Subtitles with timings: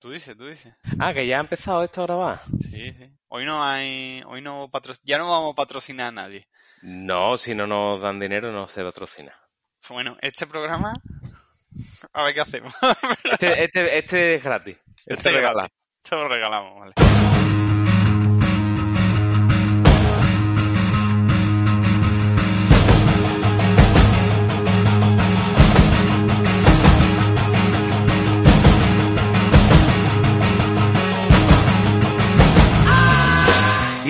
[0.00, 0.72] Tú dices, tú dices.
[0.98, 2.40] Ah, que ya ha empezado esto a grabar.
[2.58, 3.10] Sí, sí.
[3.28, 4.94] Hoy no hay, hoy no patro...
[5.04, 6.48] ya no vamos a patrocinar a nadie.
[6.80, 9.34] No, si no nos dan dinero no se patrocina.
[9.90, 10.94] Bueno, este programa,
[12.12, 12.72] a ver qué hacemos.
[13.24, 14.76] Este, este, este es gratis.
[14.98, 15.54] Este, Este es regala.
[15.62, 15.76] gratis.
[16.08, 17.25] Te lo regalamos, vale.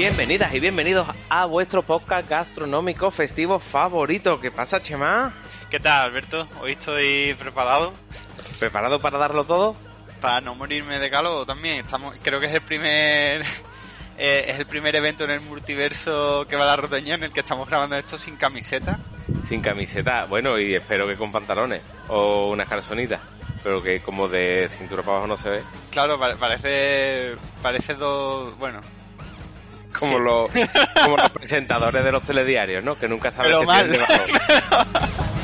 [0.09, 4.38] Bienvenidas y bienvenidos a vuestro podcast gastronómico festivo favorito.
[4.38, 5.34] ¿Qué pasa, Chema?
[5.69, 6.46] ¿Qué tal, Alberto?
[6.60, 7.92] Hoy estoy preparado
[8.60, 9.74] ¿Preparado para darlo todo?
[10.20, 11.79] para no morirme de calor también.
[11.79, 13.42] Estamos, creo que es el primer
[14.16, 17.32] eh, es el primer evento en el multiverso que va a la roteña en el
[17.32, 19.01] que estamos grabando esto sin camiseta.
[19.43, 23.21] Sin camiseta, bueno, y espero que con pantalones o unas calzonitas.
[23.60, 25.62] Pero que como de cintura para abajo no se ve.
[25.90, 28.80] Claro, pa- parece parece dos, bueno,
[29.99, 30.25] Como, Sí.
[30.25, 30.51] los,
[31.02, 32.95] como los presentadores de los telediarios, ¿no?
[32.97, 34.13] Que nunca saben qué tienen debajo.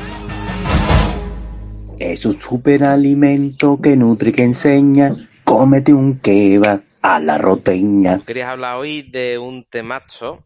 [1.99, 5.15] Es un superalimento que nutre y que enseña.
[5.43, 8.19] Cómete un kebab a la roteña.
[8.25, 10.43] Querías hablar hoy de un temazo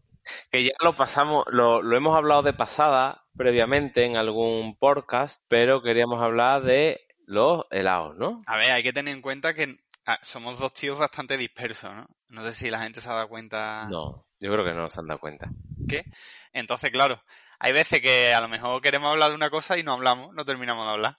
[0.52, 5.82] que ya lo pasamos, lo, lo hemos hablado de pasada previamente en algún podcast, pero
[5.82, 8.40] queríamos hablar de los helados, ¿no?
[8.46, 12.06] A ver, hay que tener en cuenta que ah, somos dos tíos bastante dispersos, ¿no?
[12.30, 15.00] No sé si la gente se ha dado cuenta No, yo creo que no se
[15.00, 15.48] han dado cuenta.
[15.88, 16.04] que.
[16.52, 17.22] Entonces, claro,
[17.58, 20.44] hay veces que a lo mejor queremos hablar de una cosa y no hablamos, no
[20.44, 21.18] terminamos de hablar.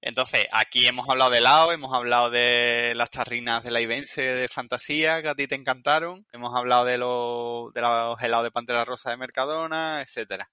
[0.00, 4.48] Entonces, aquí hemos hablado de helado, hemos hablado de las tarrinas de la Ibense de
[4.48, 8.84] fantasía que a ti te encantaron, hemos hablado de los, de los helados de Pantera
[8.84, 10.50] Rosa de Mercadona, etcétera.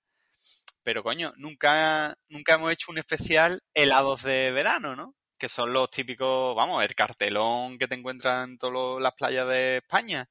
[0.82, 5.14] Pero coño, nunca, nunca hemos hecho un especial helados de verano, ¿no?
[5.46, 9.78] Que son los típicos, vamos, el cartelón que te encuentras en todas las playas de
[9.78, 10.28] España,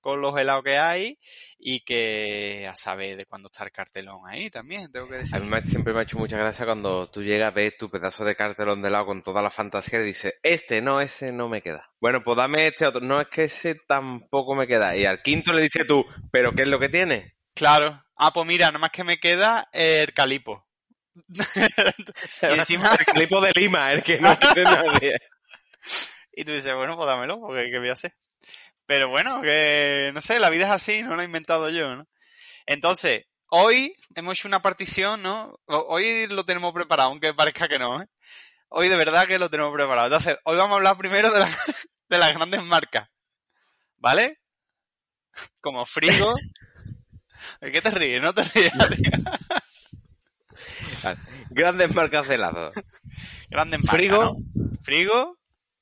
[0.00, 1.18] con los helados que hay,
[1.58, 5.34] y que a saber de cuándo está el cartelón ahí también, tengo que decir.
[5.34, 8.24] A mí me- siempre me ha hecho mucha gracia cuando tú llegas, ves tu pedazo
[8.24, 11.60] de cartelón de helado con toda la fantasía y dices, este no, ese no me
[11.60, 11.90] queda.
[12.00, 13.00] Bueno, pues dame este otro.
[13.00, 14.94] No, es que ese tampoco me queda.
[14.96, 17.34] Y al quinto le dices tú, ¿pero qué es lo que tiene?
[17.56, 18.00] Claro.
[18.16, 20.68] Ah, pues mira, nada más que me queda el calipo.
[22.42, 25.16] y encima, El clipo de Lima, el que no quiere nadie.
[26.32, 28.14] y tú dices, bueno, pues dámelo, porque ¿qué voy a hacer?
[28.86, 32.06] Pero bueno, que no sé, la vida es así, no lo he inventado yo, ¿no?
[32.66, 35.54] Entonces, hoy hemos hecho una partición, ¿no?
[35.66, 38.06] Hoy lo tenemos preparado, aunque parezca que no, ¿eh?
[38.68, 40.08] Hoy de verdad que lo tenemos preparado.
[40.08, 41.48] Entonces, hoy vamos a hablar primero de, la-
[42.08, 43.08] de las grandes marcas,
[43.98, 44.38] ¿vale?
[45.60, 46.34] Como Frigo.
[47.60, 48.22] ¿De qué te ríes?
[48.22, 48.72] No te ríes.
[51.50, 52.72] Grandes marcas de helado.
[53.50, 54.22] Grandes marcas, Frigo.
[54.24, 54.36] ¿no?
[54.82, 55.38] Frigo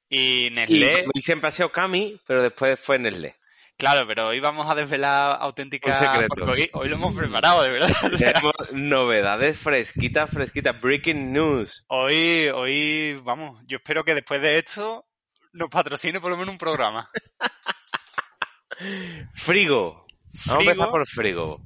[0.09, 1.07] y Nestlé.
[1.15, 3.37] y siempre ha sido Cami, pero después fue Nestlé.
[3.77, 5.99] Claro, pero hoy vamos a desvelar auténticas...
[6.43, 7.91] hoy, hoy lo hemos preparado, de verdad.
[8.13, 10.79] O sea, Tenemos novedades fresquitas, fresquitas.
[10.79, 11.85] Breaking news.
[11.89, 15.07] hoy, hoy, vamos, yo espero que después de esto
[15.55, 17.11] nos patrocine por lo menos un programa.
[19.33, 20.07] Frigo.
[20.47, 20.71] Vamos a Frigo.
[20.73, 21.63] empezar por Frigo.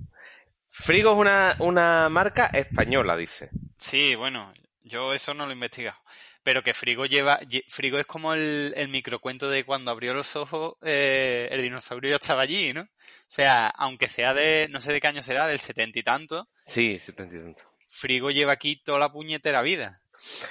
[0.76, 3.48] Frigo es una, una marca española, dice.
[3.78, 4.52] Sí, bueno,
[4.82, 5.96] yo eso no lo he investigado.
[6.42, 7.40] Pero que Frigo lleva...
[7.42, 12.10] lle- Frigo es como el, el microcuento de cuando abrió los ojos, eh, el dinosaurio
[12.10, 12.82] ya estaba allí, ¿no?
[12.82, 12.88] O
[13.28, 14.66] sea, aunque sea de...
[14.68, 17.62] No sé de qué año será, del setenta y tanto, Sí, setenta y tanto.
[17.88, 20.02] Frigo lleva aquí toda la puñetera vida.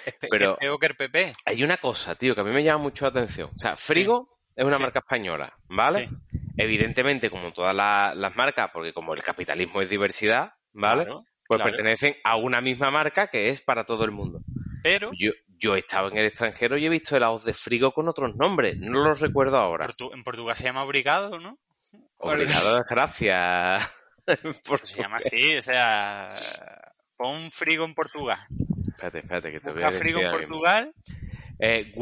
[0.05, 1.33] Es, pe- Pero- es peor que el PP.
[1.45, 3.51] Hay una cosa, tío, que a mí me llama mucho la atención.
[3.55, 4.81] O sea, Frigo es una Sí.
[4.83, 6.07] marca española, ¿vale?
[6.07, 6.15] Sí.
[6.57, 11.03] Evidentemente, como todas la- las marcas, porque como el capitalismo es diversidad, ¿vale?
[11.05, 11.71] Claro, pues claro.
[11.71, 14.41] pertenecen a una misma marca que es para todo el mundo.
[14.83, 18.07] Pero Yo, yo he estado en el extranjero y he visto helados de Frigo con
[18.09, 18.77] otros nombres.
[18.77, 19.87] No los recuerdo ahora.
[19.87, 21.57] Portu- en Portugal se llama Obrigado, ¿no?
[22.17, 23.89] Obrigado, gracias.
[24.65, 26.33] Por Se llama así, o sea...
[27.17, 28.39] Pon frigo en Portugal.
[28.87, 30.93] Espérate, espérate, que te voy a decir frigo en mismo.
[31.65, 31.93] Eh,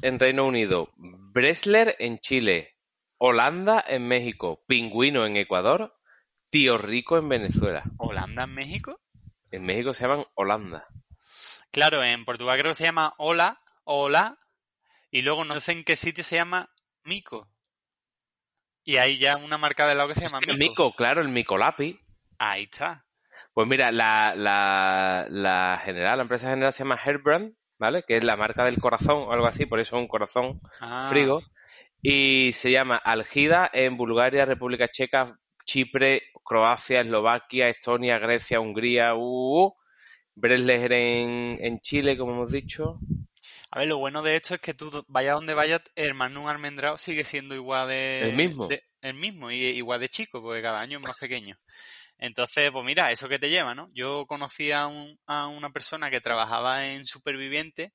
[0.00, 2.78] en Reino Unido, Bresler en Chile,
[3.18, 5.92] Holanda en México, Pingüino en Ecuador,
[6.48, 7.82] Tío Rico en Venezuela.
[7.98, 8.98] Holanda en México.
[9.50, 10.86] En México se llaman Holanda.
[11.70, 14.38] Claro, en Portugal creo que se llama Hola, Hola.
[15.10, 16.70] Y luego no sé en qué sitio se llama
[17.04, 17.46] Mico.
[18.84, 20.70] Y hay ya una marca de helado que se llama El Mico.
[20.70, 22.00] Mico, claro, el Mico Lápiz.
[22.38, 23.04] Ahí está.
[23.52, 28.04] Pues mira, la, la, la general, la empresa general se llama Herbrand, ¿vale?
[28.06, 31.08] Que es la marca del corazón o algo así, por eso es un corazón Ah,
[31.10, 31.42] frigo.
[32.02, 39.74] Y se llama Algida en Bulgaria, República Checa, Chipre, Croacia, Eslovaquia, Estonia, Grecia, Hungría, uh.
[40.34, 42.98] Bresler en, en Chile, como hemos dicho.
[43.70, 46.96] A ver, lo bueno de esto es que tú vayas donde vayas, el Magnum almendrado
[46.98, 48.30] sigue siendo igual de...
[48.30, 48.66] ¿El mismo?
[48.68, 51.56] de- el mismo, y igual de chico, porque cada año es más pequeño.
[52.20, 53.88] Entonces, pues mira, eso que te lleva, ¿no?
[53.94, 57.92] Yo conocí a, un- a una persona que trabajaba en Superviviente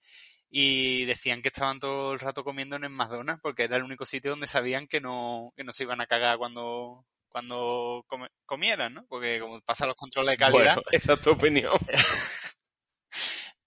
[0.49, 4.05] y decían que estaban todo el rato comiendo en el McDonald's porque era el único
[4.05, 8.93] sitio donde sabían que no, que no se iban a cagar cuando, cuando come- comieran,
[8.95, 9.05] ¿no?
[9.07, 11.73] Porque como pasan los controles de calidad, Bueno, esa es tu opinión.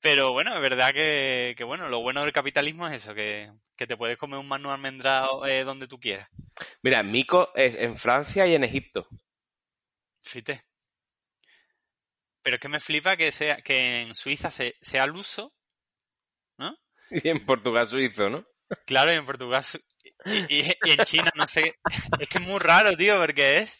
[0.00, 3.86] pero bueno, es verdad que, que, bueno, lo bueno del capitalismo es eso, que, que
[3.86, 6.28] te puedes comer un Magnum almendrado eh, donde tú quieras.
[6.82, 9.06] Mira, Mico es en Francia y en Egipto.
[10.22, 10.64] Fíjate.
[12.42, 15.52] Pero es que me flipa que sea que en Suiza se- sea al uso,
[16.58, 16.76] ¿no?
[17.10, 18.46] Y en Portugal suizo, ¿no?
[18.86, 19.64] Claro, y en Portugal
[20.24, 21.78] y, y- y en China, no sé.
[22.20, 23.78] Es que es muy raro, tío, porque es.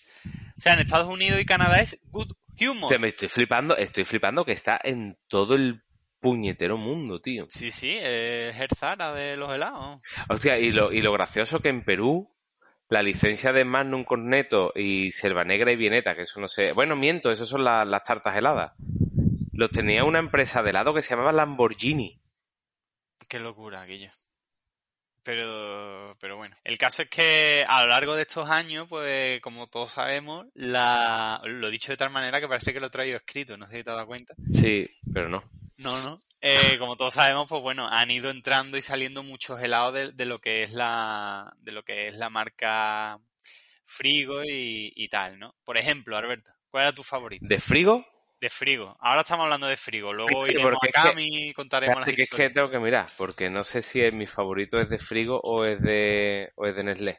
[0.57, 2.91] O sea, en Estados Unidos y Canadá es good humor.
[2.91, 5.83] Te- me estoy flipando, estoy flipando que está en todo el
[6.21, 7.47] puñetero mundo, tío.
[7.49, 10.03] Sí, sí, es Zara de los helados.
[10.29, 12.35] Hostia, y lo, y lo gracioso que en Perú
[12.89, 16.73] la licencia de Magnum Corneto y Selva Negra y Vieneta, que eso no sé...
[16.73, 18.73] Bueno, miento, eso son la- las tartas heladas.
[19.53, 22.19] Los tenía una empresa de helado que se llamaba Lamborghini.
[23.29, 24.11] Qué locura aquello.
[25.23, 26.57] Pero, pero bueno.
[26.65, 31.41] El caso es que a lo largo de estos años, pues como todos sabemos, la...
[31.45, 33.79] lo he dicho de tal manera que parece que lo he traído escrito, no sé
[33.79, 34.35] si te has dado cuenta.
[34.51, 35.45] Sí, pero no.
[35.79, 36.19] No, no.
[36.41, 40.25] Eh, como todos sabemos, pues bueno, han ido entrando y saliendo muchos helados de, de
[40.25, 43.19] lo que es la, de lo que es la marca
[43.85, 45.55] Frigo y, y tal, ¿no?
[45.65, 47.45] Por ejemplo, Alberto, ¿cuál era tu favorito?
[47.49, 48.05] ¿De frigo?
[48.41, 48.97] De Frigo.
[49.01, 50.13] Ahora estamos hablando de Frigo.
[50.13, 53.07] Luego Sí, iremos a que- Cami y contaremos las que es que tengo que mirar,
[53.17, 56.77] porque no sé si es mi favorito es de frigo o es de, o es
[56.77, 57.19] de Nestlé.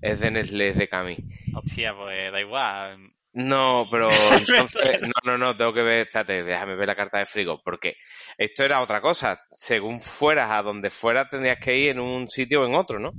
[0.00, 1.18] Es de Nestlé, es de Cami.
[1.54, 3.12] Hostia, pues da igual.
[3.34, 7.26] No, pero entonces, no, no, no, tengo que ver, espérate, déjame ver la carta de
[7.26, 7.96] frigo, porque
[8.38, 9.44] esto era otra cosa.
[9.56, 13.12] Según fueras a donde fueras, tendrías que ir en un sitio o en otro, ¿no?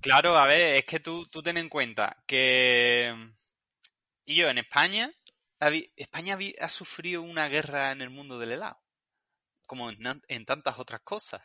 [0.00, 3.12] Claro, a ver, es que tú, tú ten en cuenta que...
[4.24, 5.10] Y yo, en España,
[5.96, 8.78] España ha sufrido una guerra en el mundo del helado,
[9.66, 9.98] como en,
[10.28, 11.42] en tantas otras cosas.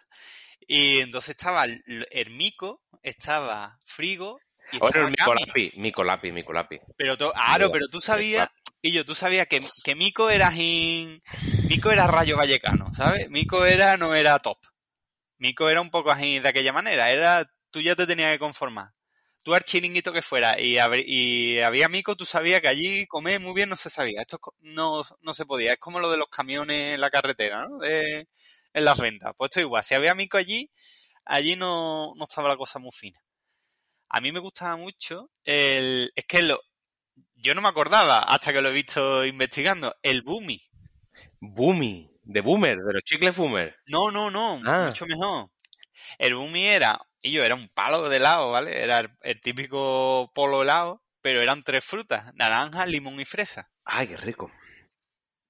[0.67, 4.39] Y entonces estaba el, Mico, estaba Frigo
[4.79, 5.09] Bueno.
[5.09, 6.79] Micolapi, Micolapi, Micolapi.
[6.97, 7.33] Pero to-
[7.71, 8.49] pero tú sabías,
[8.81, 11.21] y yo, tú sabías que, que Mico era in-
[11.67, 13.29] Mico era Rayo Vallecano, ¿sabes?
[13.29, 14.57] Mico era, no era top.
[15.37, 18.89] Mico era un poco así de aquella manera, era, tú ya te tenías que conformar.
[19.43, 23.53] Tú al chiringuito que fuera y, y había Mico, tú sabías que allí comer muy
[23.53, 24.21] bien no se sabía.
[24.21, 25.73] Esto no, no se podía.
[25.73, 27.77] Es como lo de los camiones en la carretera, ¿no?
[27.79, 28.27] De-
[28.73, 29.33] en las ventas.
[29.37, 29.83] Pues esto igual.
[29.83, 30.71] Si había Mico allí,
[31.25, 33.19] allí no, no estaba la cosa muy fina.
[34.15, 36.11] A mí me gustaba mucho el...
[36.15, 36.61] Es que lo,
[37.33, 39.95] yo no me acordaba hasta que lo he visto investigando.
[40.03, 40.61] El Boomy.
[41.39, 43.75] Boomy, de Boomer, de los chicles Boomer.
[43.89, 44.61] No, no, no.
[44.65, 44.85] Ah.
[44.85, 45.49] Mucho mejor.
[46.19, 47.01] El Boomy era...
[47.23, 48.83] Y yo era un palo de helado, ¿vale?
[48.83, 52.35] Era el, el típico polo helado, pero eran tres frutas.
[52.35, 53.71] Naranja, limón y fresa.
[53.83, 54.51] Ay, qué rico.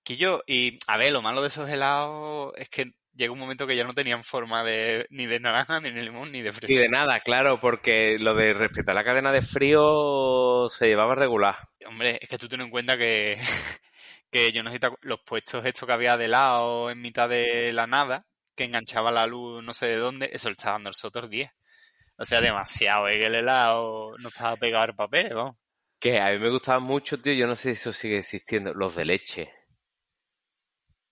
[0.06, 0.42] Que yo...
[0.48, 3.84] Y, a ver, lo malo de esos helados es que llega un momento que ya
[3.84, 6.74] no tenían forma de ni de naranja, ni de limón, ni de fresa.
[6.74, 11.58] Y de nada, claro, porque lo de respetar la cadena de frío se llevaba regular.
[11.88, 13.38] Hombre, es que tú ten en cuenta que,
[14.32, 17.88] que yo no acu- los puestos estos que había de lado en mitad de la
[17.88, 21.30] nada, que enganchaba la luz no sé de dónde, eso le estaba dando el Sotor
[21.30, 21.50] 10.
[22.18, 23.18] O sea, demasiado, ¿eh?
[23.18, 25.56] que el helado no estaba pegado al papel, vamos.
[26.00, 28.96] Que a mí me gustaban mucho, tío, yo no sé si eso sigue existiendo, los
[28.96, 29.52] de leche.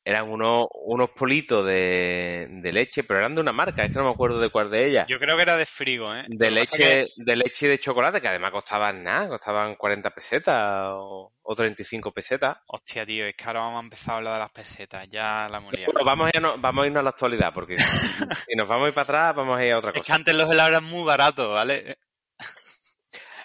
[0.04, 4.06] Eran unos, unos politos de, de leche, pero eran de una marca, es que no
[4.06, 5.06] me acuerdo de cuál de ellas.
[5.08, 6.24] Yo creo que era de frigo, ¿eh?
[6.28, 10.90] De que leche, de leche y de chocolate, que además costaban nada, costaban 40 pesetas
[10.94, 12.58] o, o 35 pesetas.
[12.66, 15.60] Hostia, tío, es que ahora vamos a empezar a hablar de las pesetas, ya la
[15.60, 15.86] moría.
[15.86, 17.78] Bueno, vamos a, irnos, vamos a irnos a la actualidad, porque
[18.48, 20.16] si nos vamos a ir para atrás, vamos a ir a otra Es que cosa.
[20.16, 21.96] antes los helados eran muy baratos, ¿vale?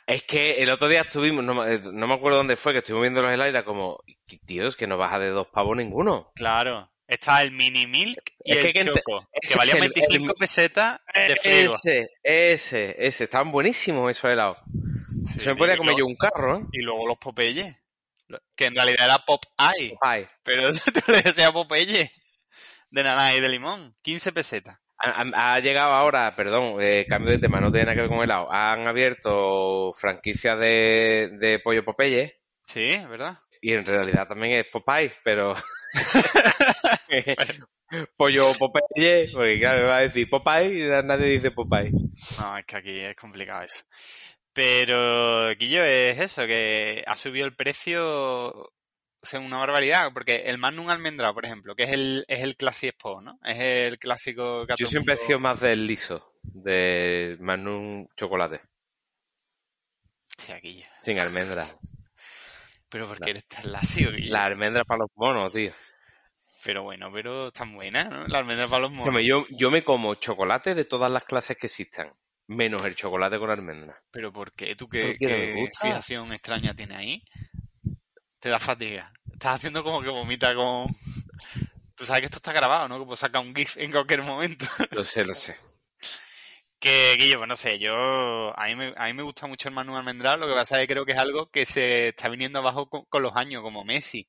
[0.06, 3.02] Es que el otro día estuvimos, no, me- no me acuerdo dónde fue, que estuvimos
[3.02, 3.98] viendo los era como,
[4.46, 6.30] tío, es que no baja de dos pavos ninguno.
[6.34, 6.90] Claro.
[7.08, 11.36] Está el mini milk y Es el que choco, que el- 25 el- pesetas de
[11.36, 11.74] frigo.
[11.74, 14.58] Ese, ese, ese, estaban buenísimos esos helados.
[15.24, 16.62] Sí, Se me podía comer yo un carro, ¿eh?
[16.72, 17.78] Y luego los Popeye,
[18.56, 19.96] que en realidad era Pop Eye,
[20.42, 20.70] pero
[21.06, 22.10] tú le decías Popeye,
[22.90, 24.78] de naranja y de limón, 15 pesetas.
[24.98, 28.50] Ha, llegado ahora, perdón, eh, cambio de tema, no tiene nada que ver con helado.
[28.50, 33.38] Han abierto franquicias de, de pollo Popeye Sí, ¿verdad?
[33.60, 35.54] y en realidad también es Popeyes, pero
[38.16, 41.90] Pollo Popeye, porque claro, me va a decir Popeye y nadie dice Popeye.
[42.38, 43.84] No, es que aquí es complicado eso.
[44.52, 48.72] Pero, Guillo, es eso, que ha subido el precio
[49.26, 52.90] sea, una barbaridad, porque el Magnum almendrado, por ejemplo, que es el, es el Classic
[52.90, 53.38] Expo, ¿no?
[53.44, 58.60] Es el clásico que Yo siempre he sido más del liso, de Magnum chocolate,
[61.02, 61.66] sin almendra.
[62.88, 64.10] Pero porque eres tan lacio.
[64.12, 65.72] La almendra para los monos, tío.
[66.64, 68.26] Pero bueno, pero tan buena, ¿no?
[68.26, 69.22] La almendra para los monos.
[69.24, 72.10] Yo, yo me como chocolate de todas las clases que existan,
[72.46, 74.02] menos el chocolate con almendra.
[74.10, 74.74] ¿Pero por qué?
[74.74, 77.22] ¿Tú ¿Pero qué, qué fijación extraña tienes ahí?
[78.46, 79.12] Te da fatiga.
[79.32, 80.86] Estás haciendo como que vomita con...
[81.96, 82.96] Tú sabes que esto está grabado, ¿no?
[83.00, 84.66] Que puedo sacar un GIF en cualquier momento.
[84.92, 85.56] Lo sé, lo sé.
[86.78, 88.56] Que, Guillo, pues no sé, yo...
[88.56, 90.86] A mí, me, a mí me gusta mucho el Manu Almendral, lo que pasa es
[90.86, 93.84] que creo que es algo que se está viniendo abajo con, con los años, como
[93.84, 94.28] Messi.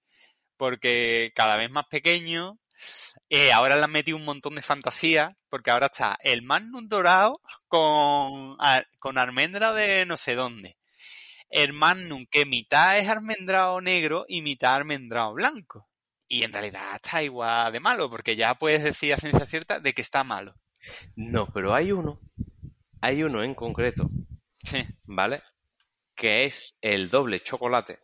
[0.58, 2.58] Porque cada vez más pequeño,
[3.30, 7.40] eh, ahora le han metido un montón de fantasía, porque ahora está el Magnum dorado
[7.68, 10.76] con, a- con almendra de no sé dónde.
[11.50, 15.88] El Magnum que mitad es almendrado negro y mitad almendrado blanco.
[16.28, 19.94] Y en realidad está igual de malo, porque ya puedes decir a ciencia cierta de
[19.94, 20.56] que está malo.
[21.16, 22.20] No, pero hay uno,
[23.02, 24.10] hay uno en concreto,
[24.54, 25.42] Sí, ¿vale?
[26.16, 28.00] Que es el doble chocolate,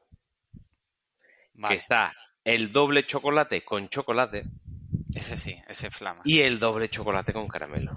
[1.53, 1.75] vale.
[1.75, 2.13] que está
[2.45, 4.43] el doble chocolate con chocolate
[5.13, 6.21] Ese sí, ese es flama.
[6.25, 7.93] y el doble chocolate con caramelo.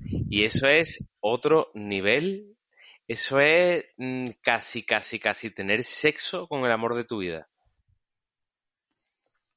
[0.00, 2.56] Y eso es otro nivel,
[3.10, 7.48] eso es mm, casi, casi, casi tener sexo con el amor de tu vida.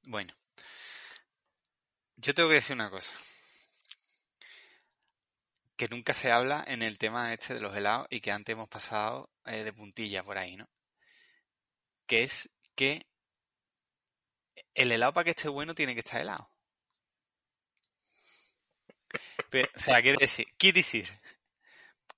[0.05, 0.33] Bueno,
[2.15, 3.13] yo tengo que decir una cosa.
[5.75, 8.69] Que nunca se habla en el tema este de los helados y que antes hemos
[8.69, 10.67] pasado eh, de puntilla por ahí, ¿no?
[12.07, 13.05] Que es que
[14.73, 16.49] el helado para que esté bueno tiene que estar helado.
[19.75, 21.07] O sea, quiere decir, quiere decir,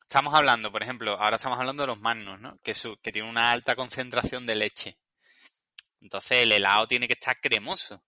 [0.08, 2.58] estamos hablando, por ejemplo, ahora estamos hablando de los magnos, ¿no?
[2.64, 4.98] Que, su, que tiene una alta concentración de leche.
[6.02, 8.04] Entonces el helado tiene que estar cremoso.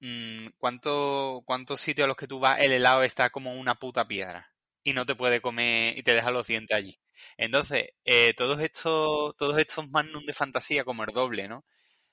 [0.00, 4.06] Mm, ¿Cuánto, ¿Cuántos sitios a los que tú vas el helado está como una puta
[4.06, 4.52] piedra?
[4.84, 6.98] Y no te puede comer y te deja los dientes allí.
[7.36, 11.64] Entonces, eh, todos estos, todos estos magnum de fantasía como el doble, ¿no?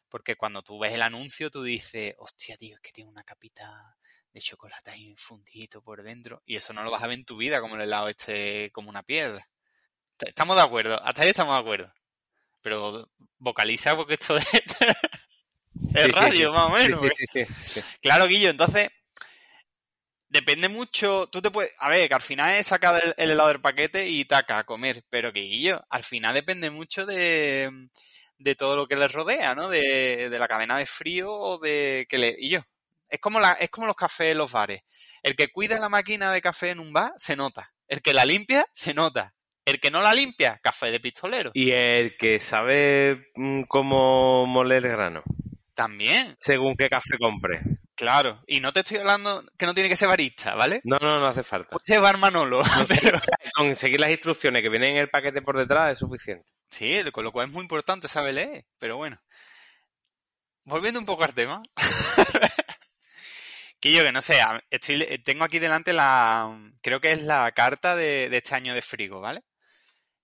[0.10, 3.98] Porque cuando tú ves el anuncio, tú dices, hostia, tío, es que tiene una capita
[4.34, 6.42] de chocolate ahí fundidito por dentro.
[6.46, 8.90] Y eso no lo vas a ver en tu vida como el helado este, como
[8.90, 9.44] una piedra.
[10.20, 11.94] Estamos de acuerdo, hasta ahí estamos de acuerdo.
[12.62, 14.48] Pero vocaliza porque esto es,
[15.96, 16.54] es Sí, sí, radio, sí.
[16.54, 17.02] más o menos.
[17.04, 17.48] ¿eh?
[18.02, 18.90] Claro, Guillo, entonces
[20.28, 21.28] depende mucho.
[21.28, 21.74] Tú te puedes.
[21.80, 24.64] A ver, que al final es sacar el, el helado del paquete y taca a
[24.66, 25.04] comer.
[25.10, 27.90] Pero que Guillo, al final depende mucho de,
[28.38, 29.70] de todo lo que le rodea, ¿no?
[29.70, 32.34] De, de la cadena de frío o de que le.
[32.36, 32.66] Guillo,
[33.10, 34.82] es como, la, es como los cafés en los bares.
[35.24, 37.72] El que cuida la máquina de café en un bar, se nota.
[37.88, 39.34] El que la limpia, se nota.
[39.66, 41.52] El que no la limpia, café de pistolero.
[41.54, 45.24] Y el que sabe mm, cómo moler el grano,
[45.74, 47.62] También, según qué café compre.
[47.96, 48.42] claro.
[48.48, 50.82] Y no te estoy hablando que no tiene que ser barista, ¿vale?
[50.86, 51.76] No, no, no hace falta.
[51.84, 52.62] Ser bar Manolo.
[52.88, 53.20] pero-
[53.56, 56.52] Con seguir las instrucciones que vienen en el paquete por detrás es suficiente.
[56.70, 59.20] Sí, con lo cual es muy importante saber leer, pero bueno.
[60.64, 61.62] Volviendo un poco al tema.
[63.80, 67.96] que yo que no sé, estoy, tengo aquí delante la, creo que es la carta
[67.96, 69.44] de, de este año de Frigo, ¿vale?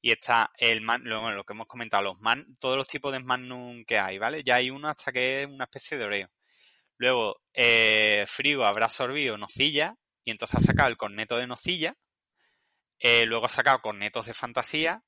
[0.01, 3.19] Y está el man, lo, lo que hemos comentado, los man, todos los tipos de
[3.19, 4.43] Magnum que hay, ¿vale?
[4.43, 6.29] Ya hay uno hasta que es una especie de Oreo.
[6.97, 11.95] Luego, eh, Frigo habrá absorbido nocilla y entonces ha sacado el corneto de nocilla.
[12.99, 15.03] Eh, luego ha sacado cornetos de fantasía.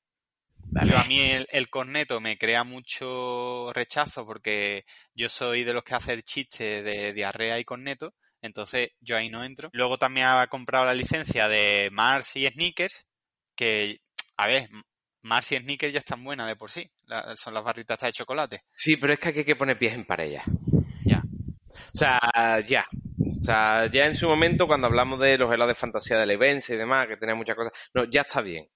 [0.84, 5.84] Yo a mí el, el corneto me crea mucho rechazo porque yo soy de los
[5.84, 9.68] que hace el chiste de diarrea y corneto, entonces yo ahí no entro.
[9.72, 13.06] Luego también ha comprado la licencia de Mars y Snickers,
[13.56, 14.00] que,
[14.36, 14.68] a ver,
[15.22, 18.62] Mars y Snickers ya están buenas de por sí, la- son las barritas de chocolate.
[18.70, 20.44] Sí, pero es que aquí hay que poner pies en pareja.
[21.04, 21.22] Ya.
[21.22, 22.20] O sea,
[22.66, 22.86] ya.
[23.40, 26.74] O sea, ya en su momento, cuando hablamos de los helados de fantasía de Leibense
[26.74, 28.68] y demás, que tenía muchas cosas, no, ya está bien.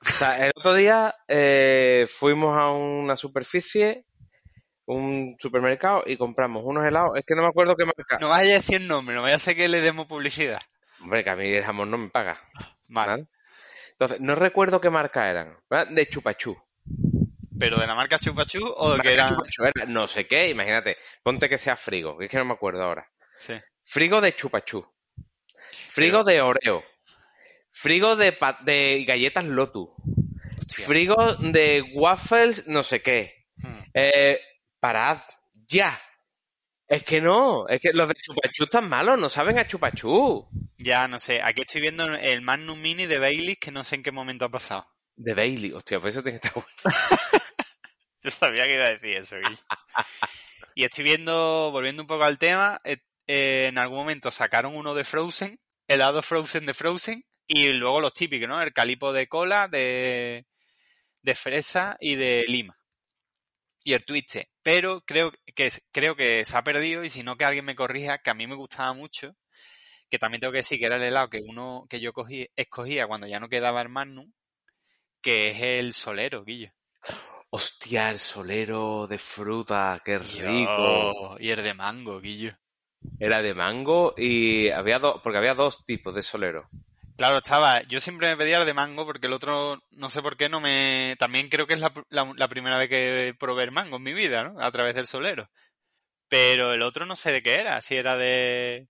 [0.00, 4.04] O sea, el otro día eh, fuimos a una superficie,
[4.88, 7.16] un supermercado, y compramos unos helados.
[7.16, 8.18] Es que no me acuerdo qué marca.
[8.20, 10.60] No vaya a decir nombre, no vaya a ser que le demos publicidad.
[11.00, 12.40] Hombre, que a mí el jamón no me paga.
[12.88, 13.26] Vale.
[13.92, 15.56] Entonces, no recuerdo qué marca eran.
[15.68, 15.92] ¿vale?
[15.94, 16.56] De chupachú.
[17.58, 19.30] ¿Pero de la marca Chupachú o de que era...?
[19.30, 20.96] Chupachú era no sé qué, imagínate.
[21.24, 23.08] Ponte que sea frigo, que es que no me acuerdo ahora.
[23.38, 23.54] Sí.
[23.82, 24.86] Frigo de chupachú.
[25.88, 26.84] Frigo de Oreo.
[27.68, 29.88] Frigo de, pa- de galletas Lotus.
[30.58, 30.86] Hostia.
[30.86, 33.46] Frigo de waffles no sé qué.
[33.56, 33.80] Hmm.
[33.92, 34.38] Eh,
[34.80, 35.20] parad
[35.66, 36.00] ya.
[36.86, 40.48] Es que no, es que los de chupachú están malos, no saben a chupachú.
[40.78, 41.42] Ya, no sé.
[41.42, 44.48] Aquí estoy viendo el Magnum Mini de Baileys que no sé en qué momento ha
[44.50, 44.88] pasado.
[45.14, 46.68] De Bailey, hostia, pues eso tiene que estar bueno.
[48.22, 49.58] Yo sabía que iba a decir eso, Guille.
[50.76, 54.94] y estoy viendo, volviendo un poco al tema, eh, eh, en algún momento sacaron uno
[54.94, 58.62] de Frozen, helado Frozen de Frozen, y luego los típicos, ¿no?
[58.62, 60.46] El calipo de cola, de,
[61.22, 62.78] de fresa y de lima.
[63.82, 64.50] Y el twiste.
[64.70, 68.18] Pero creo que, creo que se ha perdido, y si no que alguien me corrija,
[68.18, 69.34] que a mí me gustaba mucho,
[70.10, 73.06] que también tengo que decir que era el helado que uno que yo cogí, escogía
[73.06, 74.30] cuando ya no quedaba el Magnum,
[75.22, 76.70] que es el solero, Guillo.
[77.48, 80.36] Hostia, el solero de fruta, qué rico.
[80.36, 82.52] Yo, y el de mango, Guillo.
[83.18, 86.68] Era de mango y había dos, porque había dos tipos de solero.
[87.18, 87.82] Claro, estaba.
[87.82, 90.60] Yo siempre me pedía el de mango porque el otro, no sé por qué, no
[90.60, 91.16] me.
[91.18, 94.14] También creo que es la, la- la primera vez que probé el mango en mi
[94.14, 94.60] vida, ¿no?
[94.60, 95.50] A través del solero.
[96.28, 98.88] Pero el otro no sé de qué era, si era de.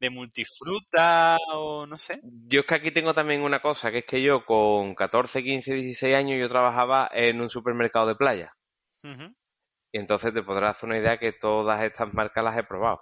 [0.00, 2.22] de multifruta o no sé.
[2.48, 5.74] Yo es que aquí tengo también una cosa, que es que yo con 14, 15,
[5.74, 8.52] 16 años yo trabajaba en un supermercado de playa.
[9.92, 13.00] Y entonces te podrás hacer una idea que todas estas marcas las he probado.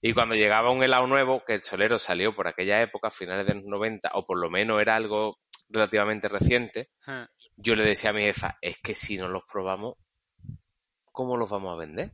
[0.00, 3.46] Y cuando llegaba un helado nuevo, que el solero salió por aquella época, a finales
[3.46, 5.38] de los 90, o por lo menos era algo
[5.68, 6.90] relativamente reciente,
[7.56, 9.94] yo le decía a mi jefa, es que si no los probamos,
[11.12, 12.12] ¿cómo los vamos a vender?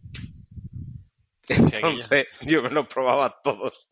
[1.49, 3.87] Entonces yo me los probaba todos.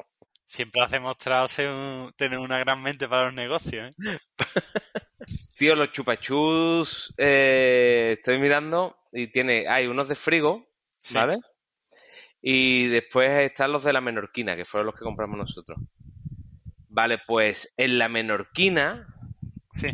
[0.44, 3.94] Siempre has demostrado ser un- tener una gran mente para los negocios, ¿eh?
[5.56, 10.66] Tío, los chupachus, eh, estoy mirando y tiene, hay unos de frigo,
[10.99, 11.14] Sí.
[11.14, 11.38] ¿vale?
[12.42, 15.78] Y después están los de la menorquina, que fueron los que compramos nosotros.
[16.88, 19.06] Vale, pues en la menorquina
[19.72, 19.88] Sí.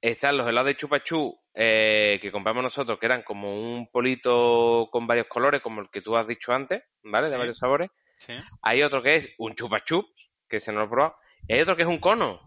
[0.00, 5.06] están los helados de chupachú eh, que compramos nosotros, que eran como un polito con
[5.06, 7.28] varios colores, como el que tú has dicho antes, ¿vale?
[7.28, 7.90] De varios sabores.
[8.16, 8.32] Sí.
[8.62, 11.16] Hay otro que es un chupachups, que se nos lo he probado.
[11.46, 12.40] Y hay otro que es un cono.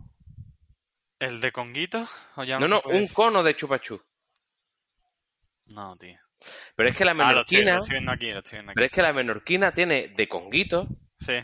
[1.20, 2.08] ¿El de conguito?
[2.38, 4.02] ¿O ya No, no, puede un cono de chupachú.
[5.68, 6.18] No, tío.
[6.76, 8.68] Pero es que la Ah, lo estoy, menorquina, lo estoy aquí, lo estoy aquí.
[8.74, 10.88] pero es que la menorquina tiene de conguito,
[11.20, 11.40] Sí,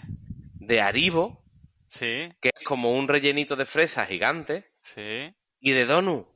[0.60, 1.44] de aribo,
[1.88, 5.34] sí, que es como un rellenito de fresa gigante, sí.
[5.60, 6.28] y de donut.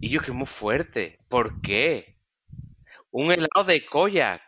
[0.00, 1.18] Y yo que es muy fuerte.
[1.28, 2.16] ¿Por qué?
[3.10, 4.42] Un helado de koyak.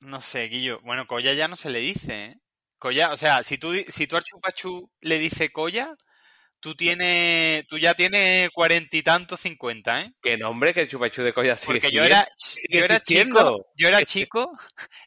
[0.00, 0.80] No sé, Guillo.
[0.82, 2.40] Bueno, colla ya no se le dice, ¿eh?
[2.78, 4.24] Colla, o sea, si tú, si tú al
[5.00, 5.96] le dices colla,
[6.64, 10.12] tú tienes, tú ya tienes cuarenta y tantos, cincuenta, ¿eh?
[10.22, 13.66] Que nombre que el chupachú de koyak sigue Porque yo era, sigue yo era chico,
[13.76, 14.50] yo era chico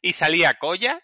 [0.04, 1.02] y salía colla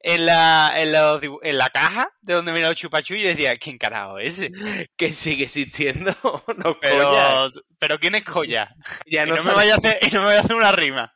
[0.00, 3.54] en la, en, dibu- en la caja de donde venía el chupachú y yo decía,
[3.58, 4.50] ¿quién carajo es ese?
[4.96, 6.14] Que sigue existiendo.
[6.56, 8.70] No, Pero, pero ¿quién es colla?
[9.04, 10.72] Ya Y no, no, me vaya a hacer, y no me vaya a hacer una
[10.72, 11.12] rima.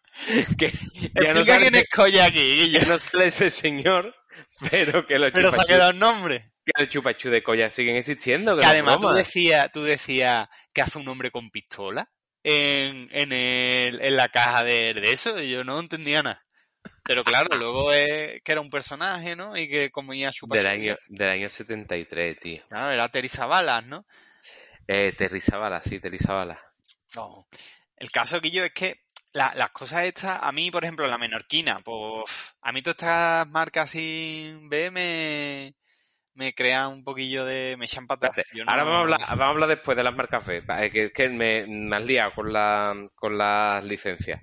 [0.58, 0.70] que,
[1.14, 4.14] ya no quién es colla aquí, ya no sale ese señor,
[4.70, 6.44] pero que los Pero se ha quedado el nombre.
[6.74, 8.56] Que los chupachú de koyak siguen existiendo.
[8.56, 12.08] Que además tú decías, tú decías que hace un hombre con pistola
[12.42, 16.44] en, en, el, en la caja de, de eso, y yo no entendía nada.
[17.04, 19.56] Pero claro, luego es que era un personaje, ¿no?
[19.56, 22.62] Y que comía chupa Del año, del año 73, tío.
[22.68, 24.06] Claro, era Teresa Balas, ¿no?
[24.86, 26.60] Eh, Terry Zavala, sí, Terry Zavala.
[27.14, 27.46] No.
[27.96, 29.02] El caso que yo es que
[29.32, 33.48] la- las cosas estas, a mí, por ejemplo, la menorquina, pues a mí todas estas
[33.48, 34.90] marcas sin B
[36.34, 37.76] me, crean un poquillo de...
[37.78, 38.46] me echan para atrás.
[38.52, 40.62] Yo no- Ahora vamos a, hablar, vamos a hablar después de las marcas eh,
[40.92, 44.40] que es que me, me has liado con, la, con las licencias.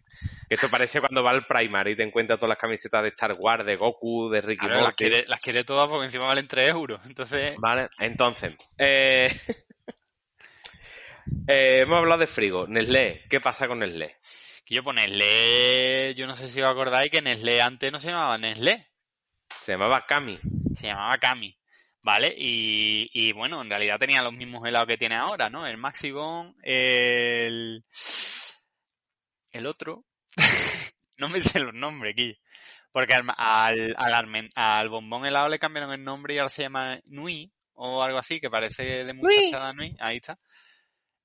[0.50, 3.34] Que esto parece cuando va al Primar y te encuentras todas las camisetas de Star
[3.40, 4.96] Wars, de Goku, de Ricky las Morty.
[4.96, 7.00] quiere, las quiere todas porque encima valen 3 euros.
[7.06, 9.28] Entonces, Vale, entonces, eh,
[11.48, 12.68] eh, hemos hablado de frigo.
[12.68, 14.16] Nestlé, ¿qué pasa con Nestlé?
[14.66, 18.10] que yo pues Nestlé, yo no sé si os acordáis que Nestlé antes no se
[18.10, 18.86] llamaba Nestlé,
[19.50, 20.40] Se llamaba Kami.
[20.74, 21.57] se llamaba Cami,
[22.08, 22.34] ¿vale?
[22.38, 25.68] Y, y bueno, en realidad tenía los mismos helados que tiene ahora, ¿no?
[25.68, 27.84] El Maxibon, el...
[29.52, 30.06] el otro,
[31.18, 32.40] no me sé los nombres aquí,
[32.94, 37.52] porque al, al, al, bombón helado le cambiaron el nombre y ahora se llama Nui
[37.74, 40.40] o algo así, que parece de muchachada Nui, ahí está.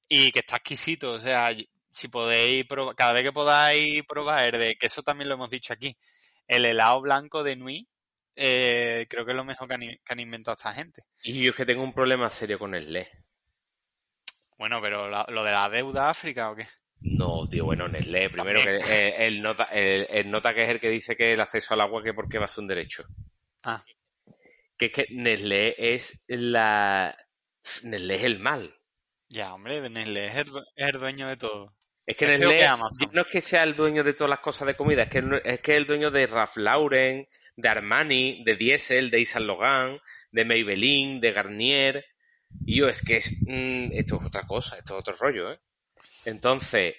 [0.09, 1.55] Y que está exquisito, o sea,
[1.93, 5.51] si podéis probar, cada vez que podáis probar el de, que eso también lo hemos
[5.51, 5.97] dicho aquí,
[6.49, 7.89] el helado blanco de Nui,
[8.37, 11.05] eh, creo que es lo mejor que han, que han inventado esta gente.
[11.23, 13.09] Y yo es que tengo un problema serio con Nestlé.
[14.59, 16.67] Bueno, pero la- lo de la deuda África o qué?
[17.01, 18.83] No, tío, bueno, Nestlé, primero También.
[18.85, 21.75] que eh, él nota, él- él nota que es el que dice que el acceso
[21.75, 23.05] al agua que porque va a ser un derecho.
[23.65, 23.85] Ah.
[24.77, 27.17] Que es que Nestlé es la...
[27.83, 28.75] Nestlé es el mal.
[29.29, 31.75] Ya, hombre, Nestlé es el, es el dueño de todo.
[32.05, 35.09] Es que no es que sea el dueño de todas las cosas de comida, es
[35.09, 39.47] que, es que es el dueño de Ralph Lauren, de Armani, de Diesel, de Saint
[39.47, 42.05] Laurent, de Maybelline, de Garnier.
[42.67, 45.61] Y yo, es que es, mm, esto es otra cosa, esto es otro rollo, ¿eh?
[46.25, 46.95] Entonces,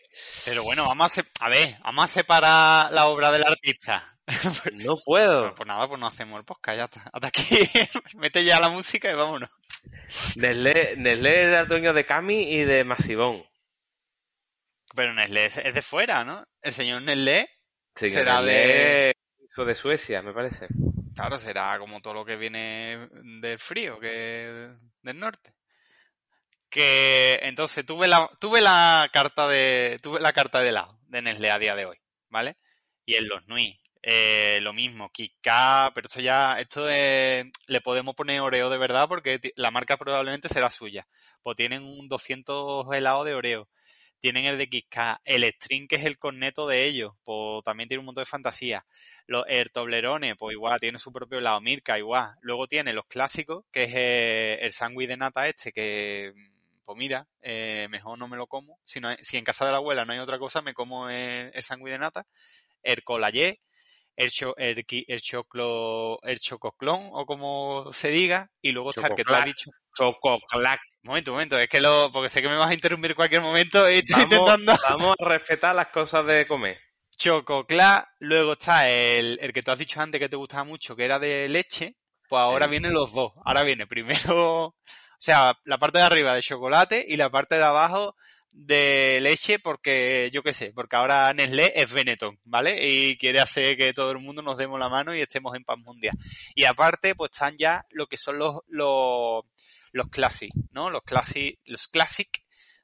[0.46, 4.18] Pero bueno, vamos a, a ver, vamos a separar la obra del artista.
[4.74, 5.40] no puedo.
[5.40, 7.10] Bueno, pues nada, pues no hacemos el podcast, ya está.
[7.12, 7.70] Hasta aquí,
[8.18, 9.50] mete ya la música y vámonos.
[10.36, 13.44] Nestlé, Nestlé era el dueño de Cami y de Masivón.
[14.96, 16.46] Pero Nestlé es, de fuera, ¿no?
[16.62, 17.50] El señor Nestlé,
[17.96, 19.14] Sí, Será Nestlé
[19.50, 20.68] hizo de Suecia, me parece.
[21.16, 23.08] claro, será como todo lo que viene
[23.42, 24.70] del frío, que
[25.02, 25.54] del norte.
[26.70, 31.52] Que entonces tuve la, tuve la carta de, tuve la carta de helado de Nestlé
[31.52, 31.98] a día de hoy,
[32.30, 32.58] ¿vale?
[33.06, 38.16] Y en los Nui, eh, lo mismo, Kika, pero esto ya, esto es, le podemos
[38.16, 41.08] poner Oreo de verdad porque la marca probablemente será suya.
[41.44, 43.70] Pues tienen un 200 helados de Oreo.
[44.24, 48.00] Tienen el de Kika, el string que es el corneto de ellos, pues también tiene
[48.00, 48.86] un montón de fantasía.
[49.28, 52.34] Los, el Toblerone, pues igual, tiene su propio helado, Mirka igual.
[52.40, 56.32] Luego tiene los clásicos, que es el sándwich de nata este, que,
[56.86, 58.80] pues mira, eh, mejor no me lo como.
[58.86, 61.62] Si, si en casa de la abuela no hay otra cosa, me como el, el
[61.62, 62.26] sándwich de nata.
[62.82, 63.60] El colayé,
[64.16, 68.50] el, cho- el, qui- el choclo, el chococlón, o como se diga.
[68.62, 69.46] Y luego está el que tú has Chococlac.
[69.46, 69.70] dicho.
[69.96, 70.80] Chococlac.
[71.04, 73.90] Momento, momento, es que lo, porque sé que me vas a interrumpir en cualquier momento
[73.90, 74.74] y estoy Vamos, intentando.
[74.90, 76.78] vamos a respetar las cosas de comer.
[77.18, 81.06] Chococlá, luego está el, el que tú has dicho antes que te gustaba mucho, que
[81.06, 81.96] era de leche,
[82.28, 83.32] pues ahora vienen los dos.
[83.46, 84.76] Ahora viene primero, o
[85.20, 88.16] sea, la parte de arriba de chocolate y la parte de abajo
[88.54, 92.88] de leche porque, yo qué sé, porque ahora Nestlé es Benetton, ¿vale?
[92.88, 95.78] Y quiere hacer que todo el mundo nos demos la mano y estemos en paz
[95.80, 96.16] mundial.
[96.56, 99.44] Y aparte, pues están ya lo que son los, los,
[99.92, 100.90] los classic, ¿no?
[100.92, 102.44] Los classic, los classic,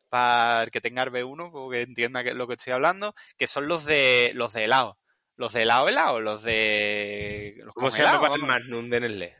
[0.10, 3.86] para el que tenga el B1, porque entienda lo que estoy hablando, que son los
[3.86, 4.98] de los de helado.
[5.36, 8.42] Los de helado helado, los de los ¿Cómo se llamaba el.
[8.42, 9.38] Magnum de Nestlé?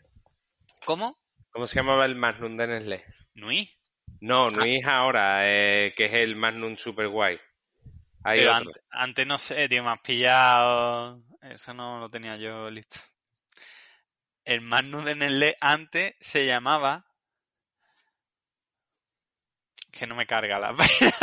[0.86, 1.20] ¿Cómo?
[1.50, 3.06] ¿Cómo se llamaba el Magnum de Nestlé?
[3.34, 3.79] Nui.
[4.22, 7.40] No, no es ahora, eh, que es el Magnum Super Guay.
[8.24, 8.68] Hay Pero otro.
[8.68, 11.24] antes, antes no sé, tío, me has pillado.
[11.42, 12.98] Eso no lo tenía yo listo.
[14.44, 17.06] El Magnum de Nestlé antes se llamaba.
[19.92, 21.14] Que no me carga la pena.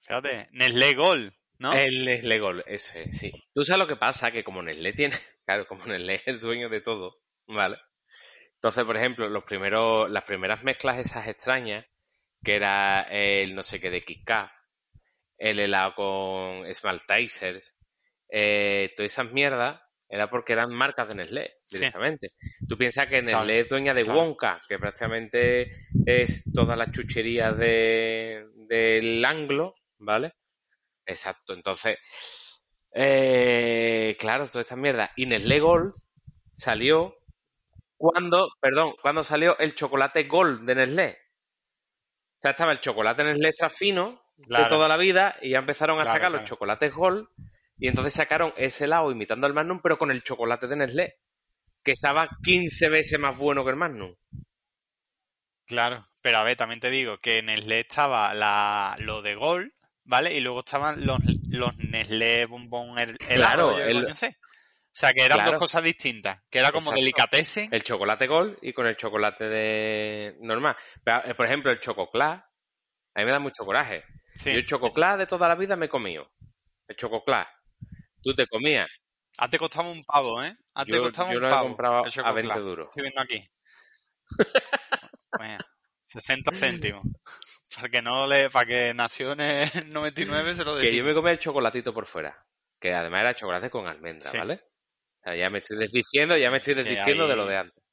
[0.00, 1.72] Fíjate, Nestlé Gold, ¿no?
[1.72, 3.32] El Nestlé Gold, eso es, sí.
[3.54, 5.16] Tú sabes lo que pasa, que como Nestlé tiene,
[5.46, 7.16] claro, como Nestlé es el dueño de todo,
[7.46, 7.78] ¿vale?
[8.64, 11.84] Entonces, por ejemplo, los primeros, las primeras mezclas esas extrañas,
[12.42, 14.50] que era el no sé qué de Kit Kat,
[15.36, 17.78] el helado con Smaltizers,
[18.30, 21.76] eh, todas esas mierdas, era porque eran marcas de Nestlé, Sí.
[21.76, 22.32] directamente.
[22.66, 24.18] Tú piensas que Claro, Nestlé es dueña de claro.
[24.18, 25.70] Wonka, que prácticamente
[26.06, 30.32] es todas las chucherías de, del anglo, ¿vale?
[31.04, 31.98] Exacto, entonces,
[32.94, 35.12] eh, claro, toda esta mierda.
[35.16, 35.92] Y Nestlé Gold
[36.54, 37.14] salió
[37.96, 41.18] cuando, perdón, cuando salió el chocolate Gold de Nestlé.
[42.38, 45.98] O sea, estaba el chocolate Nestlé extra fino de toda la vida y ya empezaron
[45.98, 46.40] a Claro, sacar claro.
[46.42, 47.26] los chocolates Gold
[47.78, 51.14] y entonces sacaron ese helado imitando al Magnum pero con el chocolate de Nestlé,
[51.82, 54.14] que estaba 15 veces más bueno que el Magnum.
[55.66, 59.72] Claro, pero a ver, también te digo que en Nestlé estaba la, lo de Gold,
[60.04, 60.34] ¿vale?
[60.34, 64.36] Y luego estaban los, los Nestlé bombón hel- helado, Claro, yo el- sé.
[64.94, 65.50] O sea, que eran Claro.
[65.52, 67.68] dos cosas distintas, que era como delicatessen.
[67.74, 70.76] El chocolate Gold y con el chocolate de normal.
[71.04, 72.30] Pero, eh, por ejemplo, el chococlá,
[73.14, 74.04] a mí me da mucho coraje.
[74.36, 74.52] Sí.
[74.52, 76.30] Yo el chococlá de toda la vida me he comido.
[76.86, 77.48] El chococlá.
[78.22, 78.88] Tú te comías.
[79.38, 80.56] Antes costaba un pavo, ¿eh?
[80.74, 81.66] Antes Yo, costaba yo un lo he pavo.
[81.68, 82.32] comprado el a Chococlá.
[82.32, 82.86] 20 duros.
[82.90, 83.48] Estoy viendo aquí.
[85.36, 85.58] Bueno,
[86.04, 87.02] 60 céntimos.
[87.74, 90.98] Para que no le, para que nació en el 99 se lo Que decía.
[90.98, 92.46] yo me comía el chocolatito por fuera.
[92.80, 94.38] Que además era chocolate con almendra, Sí.
[94.38, 94.62] ¿vale?
[95.26, 97.84] Ya me estoy desdiciendo, ya me estoy desdiciendo de lo de antes.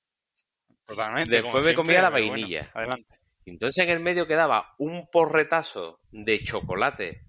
[0.86, 1.30] Totalmente.
[1.30, 2.70] Después como me comía la bueno, vainilla.
[2.74, 3.20] adelante.
[3.46, 7.22] Entonces en el medio quedaba un porretazo de chocolate,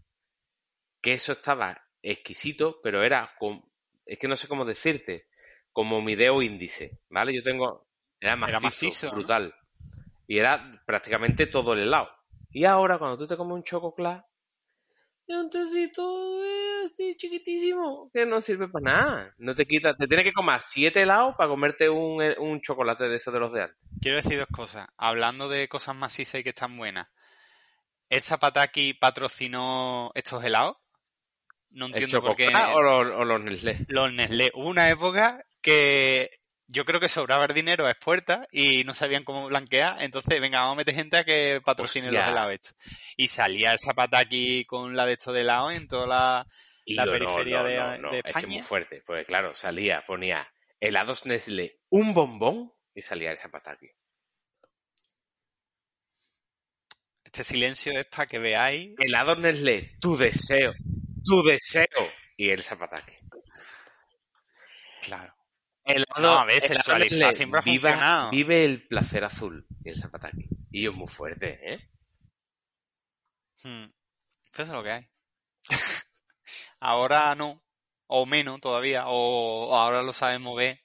[1.01, 3.62] que eso estaba exquisito, pero era con,
[4.05, 5.29] es que no sé cómo decirte,
[5.73, 7.35] como mi dedo índice, ¿vale?
[7.35, 7.87] Yo tengo,
[8.21, 9.12] era macizo, macizo, ¿no?
[9.15, 9.55] brutal.
[10.27, 12.11] Y era prácticamente todo el helado.
[12.51, 14.27] Y ahora cuando tú te comes un chococlá,
[15.35, 19.35] es un trocito eh, así chiquitísimo, que no sirve para nada.
[19.38, 23.16] No te quita, te tienes que comer siete helados para comerte un, un chocolate de
[23.16, 23.79] esos de los de antes.
[24.01, 24.88] Quiero decir dos cosas.
[24.97, 27.09] Hablando de cosas macizas y que están buenas.
[28.09, 30.77] ¿El Zapataki patrocinó estos helados?
[31.71, 32.49] No ¿El entiendo por qué.
[32.49, 33.87] o los, o los Nestlé?
[33.88, 34.51] Los Nestlé.
[34.55, 36.29] Hubo una época que
[36.73, 40.61] yo creo que sobraba el dinero a expuertas y no sabían cómo blanquear, entonces venga,
[40.61, 42.21] vamos a meter gente a que patrocine Hostia.
[42.23, 42.75] los helados.
[43.17, 46.47] Y salía el zapataki con la de esto de helado en toda la,
[46.87, 48.47] no, periferia no, de, no, de Es que España.
[48.49, 49.03] muy fuerte.
[49.07, 50.47] Porque claro, salía, ponía
[50.81, 53.91] helados Nestlé, un bombón y salía el zapataki.
[57.25, 58.95] Este silencio es para que veáis.
[58.99, 60.73] Helados Nestlé, tu deseo,
[61.25, 61.87] tu deseo.
[62.37, 63.15] Y el zapataki.
[65.03, 65.35] Claro.
[65.85, 68.31] Helado, No, helado sexualizar siempre ha viva- funcionado.
[68.31, 70.47] Vive el placer azul y el zapataki.
[70.71, 71.88] Y es muy fuerte, ¿eh?
[73.64, 73.85] Hmm.
[74.53, 75.09] Eso es lo que hay.
[76.81, 77.62] ahora no.
[78.07, 79.05] O menos todavía.
[79.07, 80.81] O, ahora lo sabemos ver.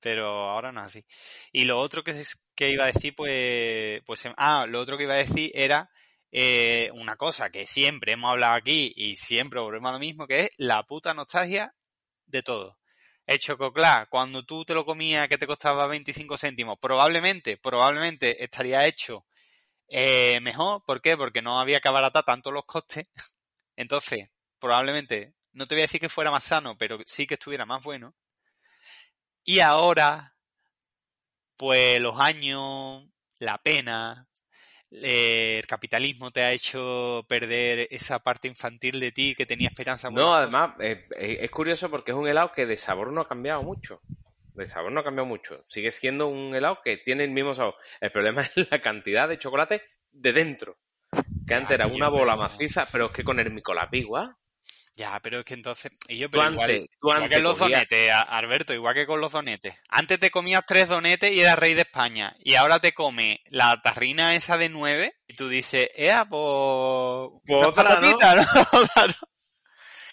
[0.00, 1.06] Pero ahora no es así.
[1.52, 4.24] Y lo otro que, es- que iba a decir, pues, pues.
[4.24, 5.90] em- Ah, lo otro que iba a decir era
[6.32, 10.40] eh, una cosa que siempre hemos hablado aquí y siempre volvemos a lo mismo, que
[10.44, 11.74] es la puta nostalgia
[12.26, 12.78] de todo.
[13.32, 18.84] El chococlá, cuando tú te lo comías que te costaba 25 céntimos, probablemente, probablemente estaría
[18.86, 19.24] hecho
[19.88, 20.84] eh, mejor.
[20.84, 21.16] ¿Por qué?
[21.16, 23.08] Porque no había que abaratar tanto los costes.
[23.76, 27.64] Entonces, probablemente, no te voy a decir que fuera más sano, pero sí que estuviera
[27.64, 28.14] más bueno.
[29.44, 30.36] Y ahora,
[31.56, 33.06] pues los años,
[33.38, 34.28] la pena,
[35.00, 40.10] el capitalismo te ha hecho perder esa parte infantil de ti que tenía esperanza.
[40.10, 43.28] No, además, eh, eh, es curioso porque es un helado que de sabor no ha
[43.28, 44.00] cambiado mucho.
[44.54, 45.64] De sabor no ha cambiado mucho.
[45.66, 47.74] Sigue siendo un helado que tiene el mismo sabor.
[48.00, 50.76] El problema es la cantidad de chocolate de dentro.
[51.46, 54.36] Que antes era una bola maciza, pero es que con el micolapi igual.
[54.94, 55.90] Ya, pero es que entonces.
[56.08, 59.06] Y yo, Tú pero antes, igual, tú igual antes que los donetes, Alberto, igual que
[59.06, 59.74] con los donetes.
[59.88, 62.36] Antes te comías tres donetes y eras rey de España.
[62.40, 67.40] Y ahora te come la tarrina esa de nueve y tú dices, ea, pues.
[67.46, 68.18] Pues otra, ¿no?
[68.18, 68.48] patatitas,
[69.08, 69.14] ¿no?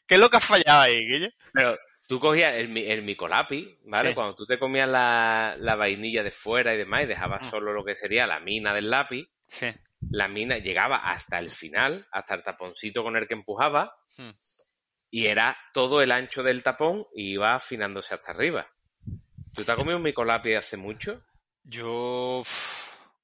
[0.08, 1.34] ¿Qué es lo que has fallado ahí, Guille?
[1.54, 4.10] Pero tú cogías el, mi- el micolapi, ¿vale?
[4.10, 4.16] Sí.
[4.16, 7.50] Cuando tú te comías la, la vainilla de fuera y demás y dejabas Mm.
[7.50, 9.68] solo lo que sería la mina del lápiz, Sí.
[10.12, 14.32] La mina llegaba hasta el final, hasta el taponcito con el que empujaba, Hmm.
[15.12, 18.68] y era todo el ancho del tapón y iba afinándose hasta arriba.
[19.54, 21.24] ¿Tú te has comido un micolapi hace mucho?
[21.64, 22.44] Yo.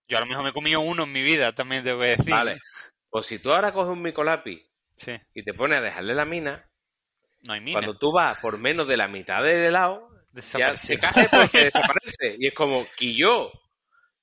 [0.08, 2.32] Yo a lo mejor me he comido uno en mi vida, también tengo que decir.
[2.32, 2.60] Vale.
[3.10, 4.64] Pues si tú ahora coges un micolapi
[4.96, 5.16] Sí.
[5.34, 6.70] y te pones a dejarle la mina,
[7.44, 7.80] No hay mina.
[7.80, 10.10] cuando tú vas por menos de la mitad del helado,
[10.74, 12.36] ya se cae porque desaparece.
[12.40, 13.52] Y es como, Quillo,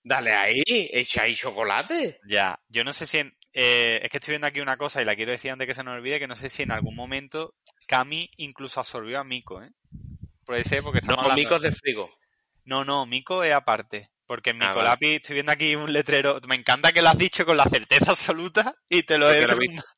[0.03, 2.21] dale ahí, echa ahí chocolate.
[2.27, 5.05] Ya, yo no sé si en, eh, es que estoy viendo aquí una cosa y
[5.05, 7.55] la quiero decir antes que se nos olvide, que no sé si en algún momento
[7.87, 9.71] Cami incluso absorbió a Miko, ¿eh?
[10.45, 11.43] Puede ser porque No, estamos hablando...
[11.43, 12.11] micos de frigo.
[12.65, 14.09] No, no, Miko es aparte.
[14.27, 14.89] Porque en Ah, vale.
[14.89, 16.39] Lápiz estoy viendo aquí un letrero.
[16.49, 19.57] Me encanta que lo has dicho con la certeza absoluta y te lo he lo
[19.57, 19.89] vi- derrumbado.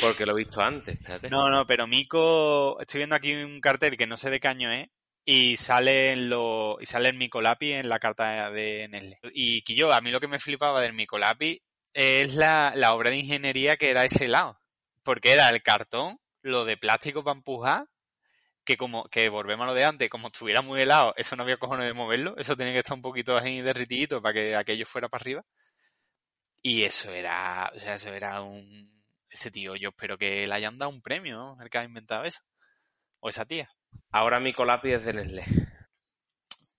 [0.00, 1.30] Porque lo he visto antes, espérate.
[1.30, 4.70] No, no, pero Miko, estoy viendo aquí un cartel que no sé de qué año
[4.72, 4.88] es
[5.24, 9.18] y sale en lo, y sale el Micolapi en la carta de Nestlé.
[9.34, 13.10] Y que yo, a mí lo que me flipaba del Micolapi es la, la obra
[13.10, 14.60] de ingeniería que era ese lado.
[15.02, 17.86] Porque era el cartón, lo de plástico para empujar,
[18.64, 21.56] que como, que volvemos a lo de antes, como estuviera muy helado, eso no había
[21.56, 25.08] cojones de moverlo, eso tenía que estar un poquito ahí derritidito para que aquello fuera
[25.08, 25.44] para arriba.
[26.62, 30.78] Y eso era, o sea, eso era un, ese tío, yo espero que le hayan
[30.78, 31.62] dado un premio, ¿no?
[31.62, 32.40] El que ha inventado eso.
[33.20, 33.70] O esa tía.
[34.10, 35.44] Ahora micolapi es de Nestlé.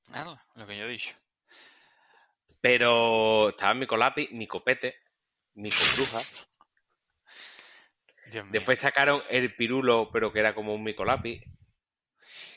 [0.06, 1.15] Claro, lo que yo he dicho.
[2.60, 4.95] Pero estaba micolapi, micopete,
[5.54, 6.19] micobruja.
[8.32, 8.54] Dios mío.
[8.54, 11.43] Después sacaron el pirulo, pero que era como un micolapi.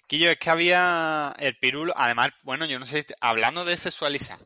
[0.07, 4.39] Quillo, es que había el pirulo, además, bueno, yo no sé, hablando de sexualizar,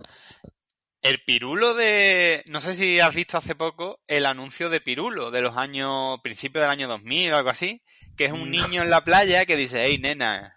[1.03, 5.41] el pirulo de, no sé si has visto hace poco el anuncio de pirulo de
[5.43, 7.83] los años, principios del año 2000 o algo así,
[8.17, 8.69] que es un No.
[8.69, 10.55] niño en la playa que dice, hey nena,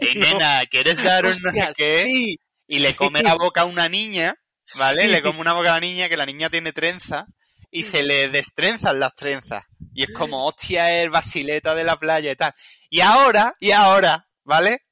[0.00, 2.04] hey nena, ¿quieres dar un no sé qué?
[2.04, 2.36] sí,
[2.68, 3.24] Y le come sí.
[3.24, 4.36] la boca a una niña,
[4.78, 5.02] ¿vale?
[5.02, 5.08] Sí.
[5.08, 7.26] Le come una boca a la niña, que la niña tiene trenza,
[7.70, 9.64] y se le destrenzan las trenzas.
[9.94, 12.54] Y es como, hostia, el basileta de la playa y tal.
[12.90, 14.82] Y ahora, y ahora, ¿vale?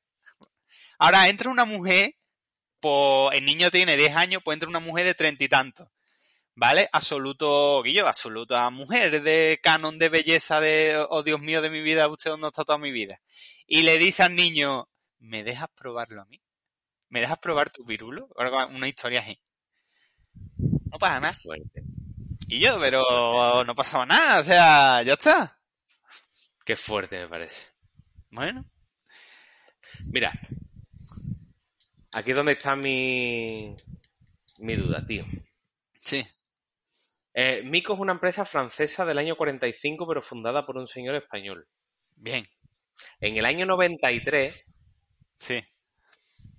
[0.99, 2.15] Ahora entra una mujer,
[2.81, 5.89] pues el niño tiene 10 años, pues entra una mujer de treinta y tantos.
[6.59, 6.89] ¿Vale?
[6.91, 12.09] Absoluto, Guillo, absoluta mujer de canon de belleza de, oh Dios mío de mi vida,
[12.09, 13.21] usted dónde está toda mi vida.
[13.67, 16.41] Y le dice al niño, ¿me dejas probarlo a mí?
[17.11, 18.29] ¿Me dejas probar tu pirulo?
[18.35, 19.39] O algo- Una historia así.
[20.91, 21.35] No pasa nada.
[21.35, 21.83] Fuerte.
[22.49, 25.59] Y yo, pero no pasaba nada, o sea, ya está.
[26.65, 27.67] Qué fuerte me parece.
[28.31, 28.65] Bueno,
[30.07, 30.33] Mira,
[32.17, 33.75] aquí es donde está mi,
[34.59, 35.25] mi duda, tío.
[36.01, 36.27] sí.
[37.39, 41.69] Eh, Mico es una empresa francesa del año 45, pero fundada por un señor español.
[42.15, 42.47] Bien,
[43.21, 44.65] En el año 93,
[45.37, 45.63] sí.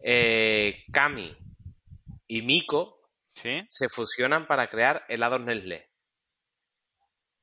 [0.03, 1.35] eh, Cami
[2.27, 3.65] y Mico ¿Sí?
[3.67, 5.89] se fusionan para crear helados Nestlé.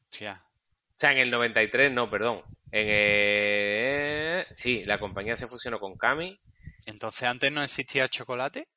[0.03, 0.45] Hostia.
[0.91, 2.45] O sea, en el 93, no, perdón.
[2.71, 6.41] En Sí, la compañía se fusionó con Cami,
[6.87, 8.69] Entonces antes no existía chocolate.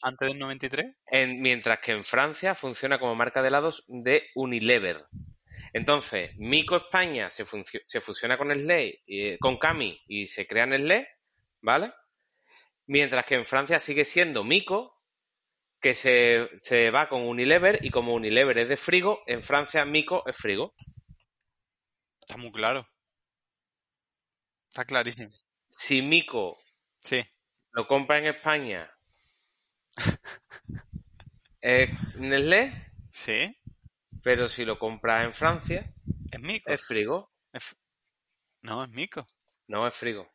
[0.00, 0.86] Antes del 93.
[1.06, 5.04] en- mientras que en Francia funciona como marca de helados de Unilever.
[5.72, 11.08] Entonces, Mico España se fusiona con Nestlé, eh, con Cami y se crea Nestlé,
[11.60, 11.92] ¿vale?
[12.86, 14.94] Mientras que en Francia sigue siendo Mico,
[15.80, 20.22] que se, se va con Unilever y como Unilever es de frigo, en Francia Mico
[20.26, 20.74] es frigo.
[22.20, 22.86] Está muy claro.
[24.68, 25.30] Está clarísimo.
[25.66, 26.58] Si Mico
[27.00, 27.24] Sí.
[27.72, 28.90] lo compra en España,
[31.60, 33.56] es Nestlé, Sí.
[34.22, 35.92] pero si lo compra en Francia,
[36.30, 36.70] Es mico.
[36.70, 37.32] es frigo.
[37.52, 37.76] Es-
[38.62, 39.26] No, es mico.
[39.68, 40.28] No es frigo.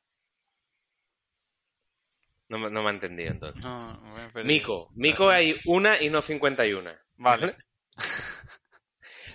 [2.49, 3.63] No, me- no me ha entendido entonces.
[3.63, 4.02] No,
[4.36, 4.43] me.
[4.43, 4.89] Mico.
[4.95, 6.91] Mico hay una y no 51.
[7.15, 7.56] Vale.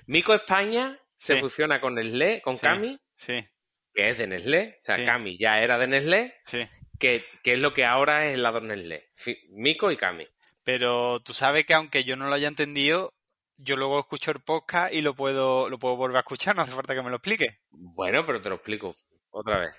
[0.06, 1.40] Mico España se Sí.
[1.40, 2.62] fusiona con Nestlé, con Sí.
[2.62, 3.44] Cami, Sí,
[3.92, 4.74] que es de Nestlé.
[4.78, 5.04] O sea, Sí.
[5.04, 6.66] Cami ya era de Nestlé, sí.
[6.98, 9.08] Que, que es lo que ahora es helado Nestlé.
[9.12, 10.26] Fi- Mico y Cami.
[10.64, 13.14] Pero tú sabes que aunque yo no lo haya entendido,
[13.56, 16.72] yo luego escucho el podcast y lo puedo, lo puedo volver a escuchar, no hace
[16.72, 17.60] falta que me lo explique.
[17.70, 18.94] Bueno, pero te lo explico
[19.30, 19.70] otra vez.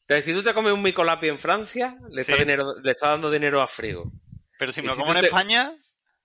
[0.00, 2.32] Entonces, si tú te comes un Micolapi en Francia, le, Sí.
[2.32, 4.10] está dinero, le dando dinero a Frigo.
[4.58, 5.72] Pero si me lo si como en te- España,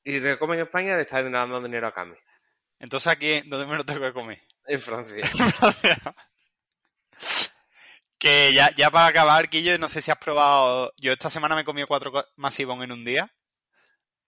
[0.04, 2.16] Y si te lo comes en España, le estás dando dinero a Cami.
[2.80, 4.42] entonces aquí, ¿dónde me lo tengo que comer?
[4.66, 5.24] En Francia.
[8.20, 10.92] que ya, ya para acabar, Quillo, no sé si has probado.
[10.98, 13.32] Yo esta semana me he comido cuatro masivón en un día.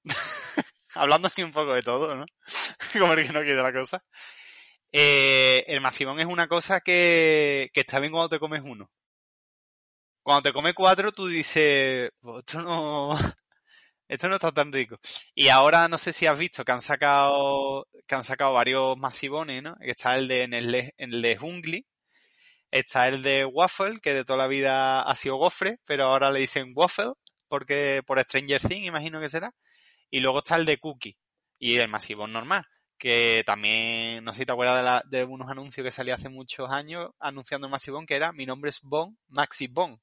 [0.95, 2.25] Hablando así un poco de todo, ¿no?
[2.99, 4.03] Como el que no quiere la cosa.
[4.91, 8.89] Eh, el masivón es una cosa que, que está bien cuando te comes uno.
[10.23, 13.15] Cuando te comes cuatro, tú dices, "Pues esto no,
[14.07, 14.97] esto no está tan rico.
[15.35, 19.63] Y ahora no sé si has visto que han sacado, que han sacado varios masivones,
[19.63, 19.75] ¿no?
[19.81, 21.87] Está el de Nestlé, el de Jungli,
[22.71, 26.39] está el de Waffle, que de toda la vida ha sido gofre, pero ahora le
[26.39, 27.13] dicen Waffle,
[27.47, 29.53] porque por Stranger Things, imagino que será.
[30.11, 31.17] Y luego está el de Cookie,
[31.59, 32.65] y el masivón normal,
[32.97, 36.29] que también, no sé si te acuerdas de, la- de unos anuncios que salía hace
[36.29, 39.99] muchos años anunciando el masivón, que era, mi nombre es Bon, Maxi Bon.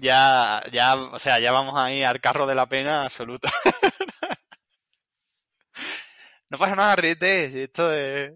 [0.00, 3.50] Ya, ya, o sea, ya vamos ahí al carro de la pena absoluta.
[6.50, 8.32] no pasa nada, ríete, esto es...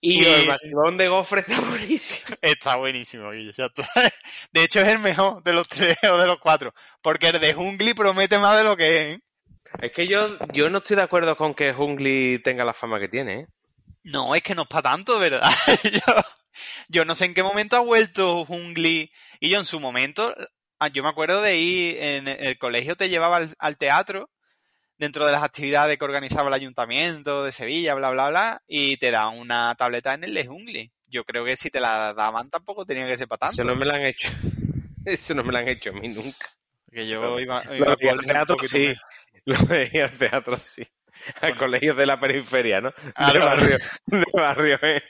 [0.00, 2.36] Y Y- el masivón de gofre está buenísimo.
[2.40, 3.88] Está buenísimo, ya está.
[4.52, 6.72] De hecho, es el mejor de los tres o de los cuatro.
[7.02, 9.16] Porque el de Jungli promete más de lo que es.
[9.16, 9.20] ¿eh?
[9.82, 13.08] Es que yo, yo no estoy de acuerdo con que Jungli tenga la fama que
[13.08, 13.46] tiene, ¿eh?
[14.04, 15.50] No, es que no es para tanto, ¿verdad?
[15.84, 16.14] yo,
[16.88, 19.10] yo no sé en qué momento ha vuelto Jungli.
[19.38, 20.34] Y yo en su momento,
[20.78, 24.30] ah, yo me acuerdo de ir en el colegio, te llevaba al, al teatro,
[25.00, 29.10] dentro de las actividades que organizaba el ayuntamiento de Sevilla, bla, bla, bla, y te
[29.10, 30.92] daban una tableta en el de Jungli.
[31.08, 33.54] Yo creo que si te la daban tampoco tenía que ser para tanto.
[33.62, 34.28] Eso no me lo han hecho.
[35.06, 36.46] Eso no me lo han hecho a mí nunca.
[36.92, 38.92] Que yo iba, iba Lo a al teatro sí.
[39.46, 40.82] Lo ir al teatro sí.
[41.40, 41.58] Al Bueno.
[41.58, 42.92] colegio de la periferia, ¿no?
[43.14, 43.44] Ah, de no.
[43.46, 45.02] barrio, de barrio eh,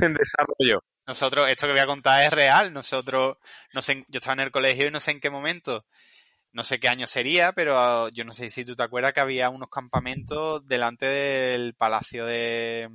[0.00, 0.82] en desarrollo.
[1.06, 2.72] Nosotros, esto que voy a contar es real.
[2.72, 3.36] Nosotros,
[3.74, 5.84] no sé, yo estaba en el colegio y no sé en qué momento,
[6.52, 9.48] no sé qué año sería, pero yo no sé si tú te acuerdas que había
[9.48, 12.88] unos campamentos delante del palacio de,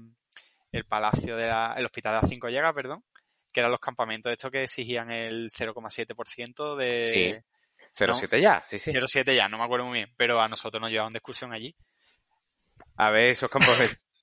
[0.71, 3.03] el palacio de la, el hospital de las Cinco Llagas, perdón,
[3.51, 7.43] que eran los campamentos estos que exigían el 0,7% de
[7.91, 8.91] 07 ya, sí, sí.
[8.91, 11.75] 0,7 ya, no me acuerdo muy bien, pero a nosotros nos llevaban de excursión allí.
[12.95, 13.97] A ver, esos campamentos.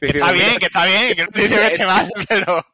[0.00, 2.64] Que está bien, que está bien, que no estoy diciendo que esté mal, pero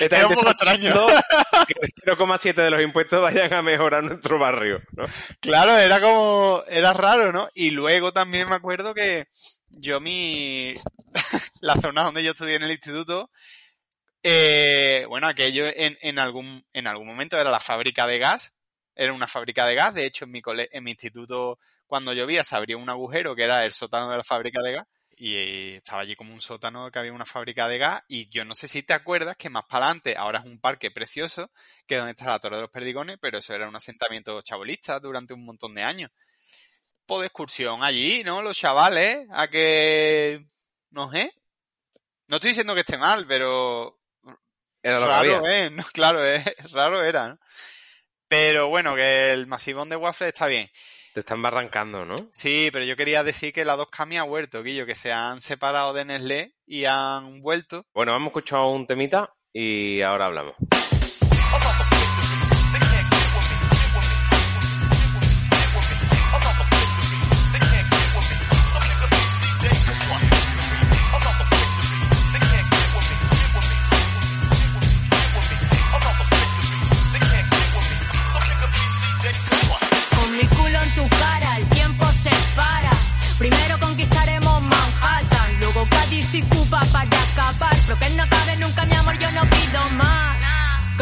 [0.00, 1.06] Esta es un poco extraño.
[1.66, 5.04] que el 0,7 de los impuestos vayan a mejorar nuestro barrio, ¿no?
[5.40, 7.48] Claro, era como, era raro, ¿no?
[7.54, 9.26] Y luego también me acuerdo que
[9.68, 10.74] yo mi,
[11.60, 13.30] la zona donde yo estudié en el instituto,
[14.22, 18.54] eh, bueno, aquello en, en algún, en algún momento era la fábrica de gas,
[18.94, 22.44] era una fábrica de gas, de hecho en mi cole, en mi instituto cuando llovía
[22.44, 25.76] se abría un agujero que era el sótano de la fábrica de gas y eh,
[25.76, 28.68] estaba allí como un sótano que había una fábrica de gas y yo no sé
[28.68, 31.50] si te acuerdas que más para adelante ahora es un parque precioso
[31.86, 34.98] que es donde está la Torre de los Perdigones, pero eso era un asentamiento chabolista
[35.00, 36.10] durante un montón de años.
[37.06, 38.42] Pues de excursión allí, ¿no?
[38.42, 40.46] Los chavales, a que...
[40.90, 41.32] no sé.
[42.28, 43.98] No estoy diciendo que esté mal, pero
[44.82, 45.64] Era lo que raro, había.
[45.64, 45.70] ¿eh?
[45.70, 47.38] No, claro, es raro era, ¿no?
[48.28, 50.70] Pero bueno, que el masivón de waffle está bien.
[51.12, 52.14] Te están barrancando, ¿no?
[52.32, 55.42] Sí, pero yo quería decir que la dos Cami ha vuelto, Guillo, que se han
[55.42, 57.84] separado de Nestlé y han vuelto.
[57.92, 60.54] Bueno, hemos escuchado un temita y ahora hablamos.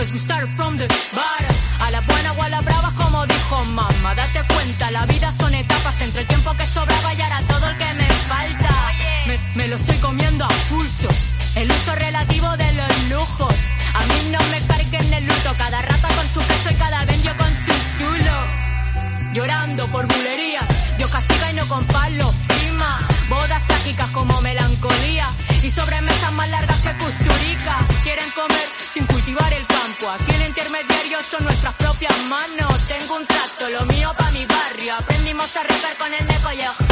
[0.01, 1.55] Cause we started from the bottom.
[1.85, 4.15] A la buena o a la brava, como dijo mamá.
[4.15, 7.77] Date cuenta, la vida son etapas entre el tiempo que sobraba y ahora todo el
[7.77, 8.93] que me falta.
[9.27, 11.09] Me, me lo estoy comiendo a pulso.
[11.55, 13.55] El uso relativo de los lujos.
[13.93, 15.55] A mí no me carguen el luto.
[15.59, 18.37] Cada rata con su queso y cada bendio con su chulo.
[19.35, 20.97] Llorando por bulerías.
[20.97, 22.33] Dios castiga y no con palo.
[22.49, 23.07] Prima.
[23.29, 25.29] Bodas trágicas como melancolía.
[25.63, 27.87] Y sobremesas más largas que custurica.
[28.03, 29.70] Quieren comer sin cultivar el
[33.27, 34.95] tracto, lo mío pa' mi barrio.
[34.95, 36.90] Aprendimos a regar con el neco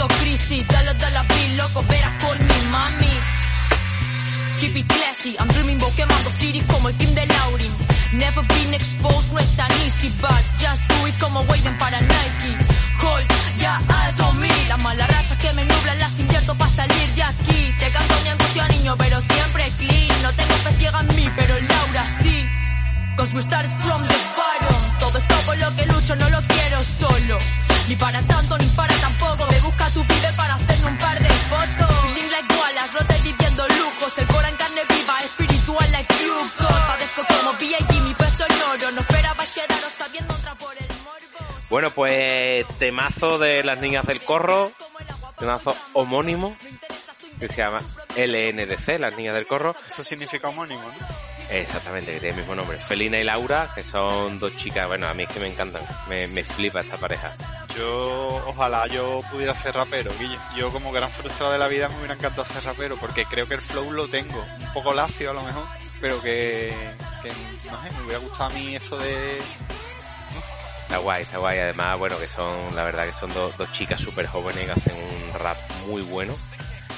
[0.00, 0.66] ahuyento crisis.
[0.68, 3.10] Dale, dale beat, loco, verás por mi mami.
[4.60, 7.72] Keep it classy, I'm dreaming about quemando cities como el team de Laurin.
[8.12, 12.52] Never been exposed, no es tan easy, but just do it como waiting para Nike.
[13.00, 13.26] Hold,
[13.58, 14.68] ya eyes on me.
[14.68, 17.74] Las malas rachas que me nublan las invierto para salir de aquí.
[17.78, 20.22] Te canto mi angustia, niño, pero siempre clean.
[20.22, 22.46] No tengo fe ciega en mí, pero Laura sí.
[23.16, 24.98] Cause we started from the bottom.
[24.98, 27.38] Todo esto por lo que lucho, no lo quiero solo.
[27.88, 29.19] Ni para tanto, ni para tampoco.
[41.96, 44.72] Bueno, pues temazo de las niñas del corro,
[45.38, 46.56] temazo homónimo,
[47.38, 47.82] que se llama
[48.16, 49.74] LNDC, las niñas del corro.
[49.86, 51.06] Eso significa homónimo, ¿no?
[51.50, 52.78] Exactamente, que tiene el mismo nombre.
[52.78, 56.28] Felina y Laura, que son dos chicas, bueno, a mí es que me encantan, me,
[56.28, 57.34] me flipa esta pareja.
[57.76, 60.38] Yo, ojalá yo pudiera ser rapero, Guille.
[60.56, 63.54] Yo como gran frustrado de la vida me hubiera encantado ser rapero, porque creo que
[63.54, 64.44] el flow lo tengo.
[64.60, 65.64] Un poco lacio a lo mejor,
[66.00, 66.72] pero que,
[67.22, 67.28] que
[67.68, 69.40] no sé, me hubiera gustado a mí eso de...
[70.90, 71.56] Está guay, está guay.
[71.60, 74.96] Además, bueno, que son, la verdad que son dos, dos chicas súper jóvenes que hacen
[74.96, 76.36] un rap muy bueno,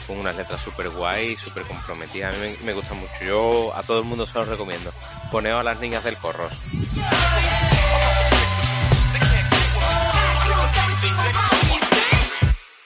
[0.07, 2.35] con unas letras súper guay, súper comprometidas.
[2.35, 3.13] A mí me, me gusta mucho.
[3.23, 4.91] Yo a todo el mundo se los recomiendo.
[5.31, 6.55] Poneo a las niñas del corros.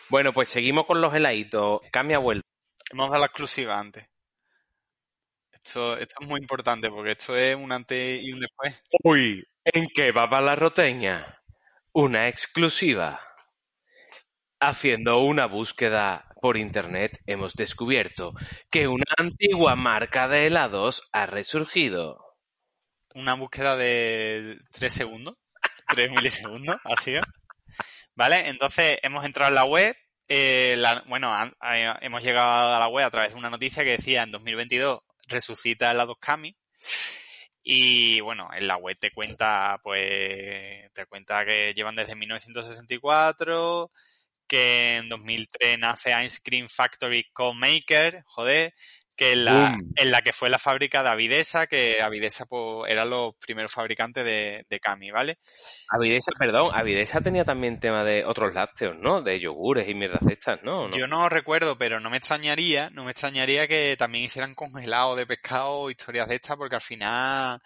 [0.09, 1.83] Bueno, pues seguimos con los heladitos.
[1.93, 2.45] Cambia vuelta.
[2.91, 4.09] Hemos dado la exclusiva antes.
[5.53, 8.75] Esto, esto es muy importante porque esto es un antes y un después.
[9.05, 11.43] Uy, ¿en qué va para la roteña?
[11.93, 13.21] Una exclusiva.
[14.61, 18.33] Haciendo una búsqueda por internet hemos descubierto
[18.71, 22.19] que una antigua marca de helados ha resurgido.
[23.15, 25.35] Una búsqueda de 3 segundos,
[25.89, 27.23] 3 milisegundos, así es.
[28.15, 28.49] ¿Vale?
[28.49, 29.97] Entonces hemos entrado en la web.
[30.29, 31.35] eh, bueno,
[32.01, 35.91] hemos llegado a la web a través de una noticia que decía en 2022 resucita
[35.91, 36.57] helados Kami.
[37.69, 43.91] Y bueno, en la web te cuenta, pues, te cuenta que llevan desde 1964,
[44.47, 48.73] que en 2003 nace Ice Cream Factory Co-Maker, joder,
[49.17, 53.09] que en la, en la que fue la fábrica de Avidesa, que Avidesa pues, eran
[53.09, 55.39] los primeros fabricantes de, de Kami, ¿vale?
[55.89, 59.23] Avidesa, perdón, Avidesa tenía también tema de otros lácteos, ¿no?
[59.23, 60.91] De yogures y mierdas estas, ¿no?
[60.91, 65.27] Yo no recuerdo, pero no me extrañaría, no me extrañaría que también hicieran congelado de
[65.27, 67.61] pescado historias de estas, porque al final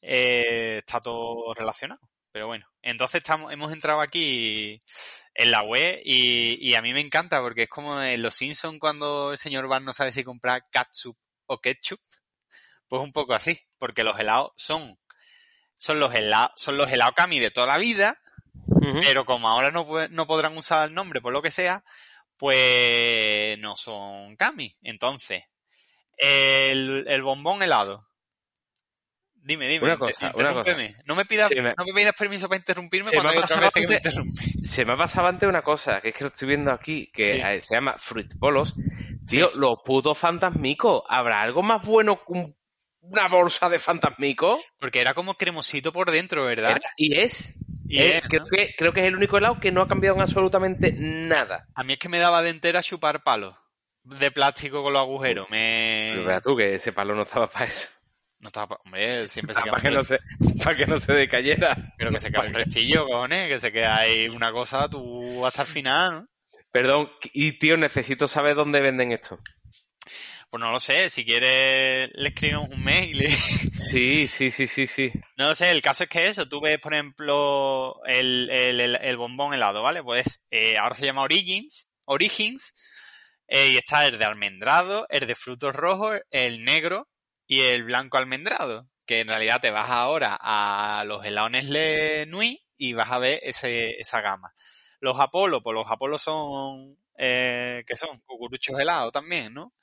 [0.00, 2.00] eh, está todo relacionado.
[2.32, 4.80] Pero bueno, entonces estamos, hemos entrado aquí
[5.34, 8.78] en la web y, y a mí me encanta porque es como en Los Simpsons
[8.78, 11.16] cuando el señor Bar no sabe si comprar catsup
[11.46, 12.00] o ketchup.
[12.88, 14.98] Pues un poco así, porque los helados son,
[15.76, 18.18] son los helados, son los helados Kami de toda la vida,
[19.02, 21.84] pero como ahora no, no podrán usar el nombre por lo que sea,
[22.36, 24.76] pues no son Kami.
[24.82, 25.44] Entonces,
[26.16, 28.08] el, el bombón helado.
[29.44, 30.70] Dime, dime, Una inter- cosa, una cosa.
[30.70, 31.02] interrúmpeme.
[31.04, 33.72] No me pidas, me- no me pidas permiso para interrumpirme Se cuando me otra vez
[33.74, 34.42] que me interrumpe.
[34.62, 37.24] Se me ha pasado antes una cosa, que es que lo estoy viendo aquí, que
[37.24, 37.40] Sí.
[37.44, 38.74] eh, se llama Fruit Bolos.
[39.26, 41.02] Tío, los putos fantasmicos.
[41.08, 42.56] ¿Habrá algo más bueno que un-
[43.00, 44.60] una bolsa de fantasmicos?
[44.78, 46.72] Porque era como cremosito por dentro, ¿verdad?
[46.76, 47.54] Era- y es.
[47.88, 48.46] Y Eh, es, creo, ¿no?
[48.48, 51.66] que, creo que es el único helado que no ha cambiado en absolutamente nada.
[51.74, 53.54] A mí es que me daba de entera chupar palos
[54.04, 55.50] de plástico con los agujeros.
[55.50, 56.12] Me...
[56.24, 57.88] Pero tú que ese palo no estaba para eso.
[58.42, 60.18] No estaba, hombre, siempre se queda para, que no se,
[60.62, 61.94] para que no se decayera.
[61.96, 65.62] Pero que se queda un restillo, cojones, que se queda ahí una cosa, tú hasta
[65.62, 66.28] el final, ¿no?
[66.70, 69.38] Perdón, y tío, necesito saber dónde venden esto.
[70.50, 73.26] Pues no lo sé, si quieres le escribimos un mail.
[73.92, 75.12] Sí, sí, sí, sí, sí.
[75.36, 78.96] No lo sé, el caso es que eso, tú ves, por ejemplo, el, el, el-
[78.96, 80.02] el bombón helado, ¿vale?
[80.02, 82.72] Pues eh, ahora se llama Origins, Origins,
[83.48, 87.06] eh, y está el de almendrado, el de frutos rojos, el negro
[87.52, 92.64] y el blanco almendrado, que en realidad te vas ahora a los helados Nestlé Nui
[92.78, 94.54] y vas a ver ese, esa gama.
[95.00, 99.74] Los Apolo, pues los Apolo son, eh, que son cucuruchos helados también, ¿no?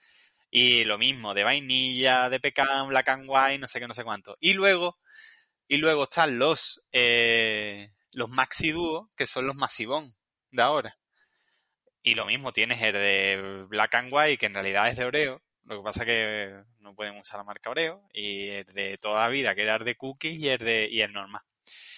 [0.49, 4.03] Y lo mismo, de vainilla, de pecan, black and white, no sé qué, no sé
[4.03, 4.35] cuánto.
[4.39, 4.97] Y luego,
[5.67, 10.15] y luego están los, eh, los Maxi Duo, que son los masivón
[10.49, 10.97] de ahora.
[12.01, 15.43] Y lo mismo, tienes el de Black and White, que en realidad es de Oreo.
[15.69, 18.01] Lo que pasa que no pueden usar la marca Oreo.
[18.11, 21.01] Y el de toda la vida, que era el de cookies y el de, y
[21.01, 21.43] el normal.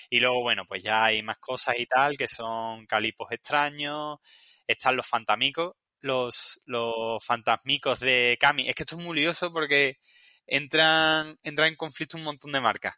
[0.10, 4.20] Y luego, bueno, pues ya hay más cosas y tal, que son calipos extraños.
[4.68, 8.68] Están los fantamicos, los, los fantasmicos de Kami.
[8.68, 10.00] Es que esto es muy lioso porque
[10.46, 12.96] entran, entran en conflicto un montón de marcas.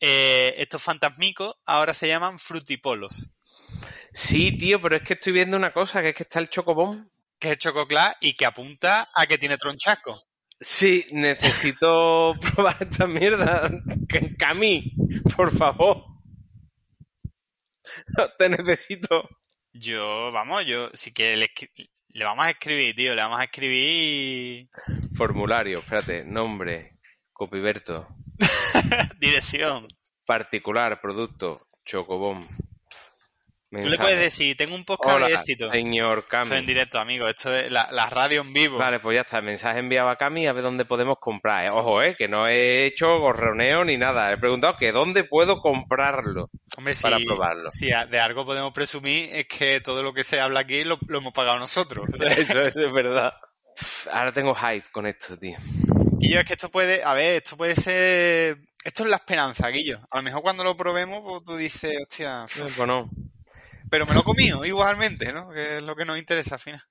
[0.00, 3.28] Eh, estos fantasmicos ahora se llaman frutipolos,
[4.14, 7.11] Sí, tío, pero es que estoy viendo una cosa, que es que está el chocobón.
[7.42, 10.22] Que es el chococlá y que apunta a que tiene tronchasco.
[10.60, 13.68] Sí, necesito probar esta mierda.
[14.38, 14.94] Cami,
[15.34, 16.04] por favor.
[18.38, 19.28] Te necesito.
[19.72, 21.50] Yo, vamos, yo, si que le,
[22.10, 24.68] le vamos a escribir, tío, le vamos a escribir
[25.16, 27.00] Formulario, espérate, nombre,
[27.32, 28.06] copiberto,
[29.18, 29.88] dirección.
[30.26, 32.46] particular, producto, chocobón.
[33.80, 35.70] Tú le puedes decir, tengo un podcast Hola, de éxito.
[35.70, 36.66] señor Esto en Cami.
[36.66, 38.76] directo, amigo, esto es la, la radio en vivo.
[38.76, 39.40] Vale, pues ya está.
[39.40, 41.64] Mensaje enviado a Cami a ver dónde podemos comprar.
[41.64, 41.70] ¿eh?
[41.70, 44.30] Ojo, eh, que no he hecho gorroneo ni nada.
[44.30, 46.50] He preguntado que dónde puedo comprarlo.
[46.76, 47.70] Hombre, para si, probarlo.
[47.70, 51.18] si de algo podemos presumir es que todo lo que se habla aquí lo, lo
[51.18, 52.06] hemos pagado nosotros.
[52.36, 53.32] Eso es verdad.
[54.10, 55.56] Ahora tengo hype con esto, tío.
[56.18, 60.00] Guillo, es que esto puede, a ver, esto puede ser, esto es la esperanza, Guillo.
[60.10, 63.08] A lo mejor cuando lo probemos, pues tú dices, hostia, Pues no.
[63.90, 65.50] Pero me lo he comido igualmente, ¿no?
[65.50, 66.82] Que es lo que nos interesa al final.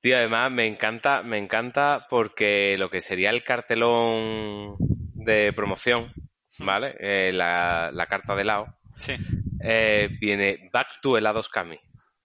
[0.00, 4.76] Tío, además me encanta, me encanta porque lo que sería el cartelón
[5.14, 6.12] de promoción,
[6.58, 6.94] ¿vale?
[6.98, 8.66] Eh, la, la carta de helado,
[8.96, 9.14] Sí.
[9.62, 11.78] eh, viene Back to Helados Cami.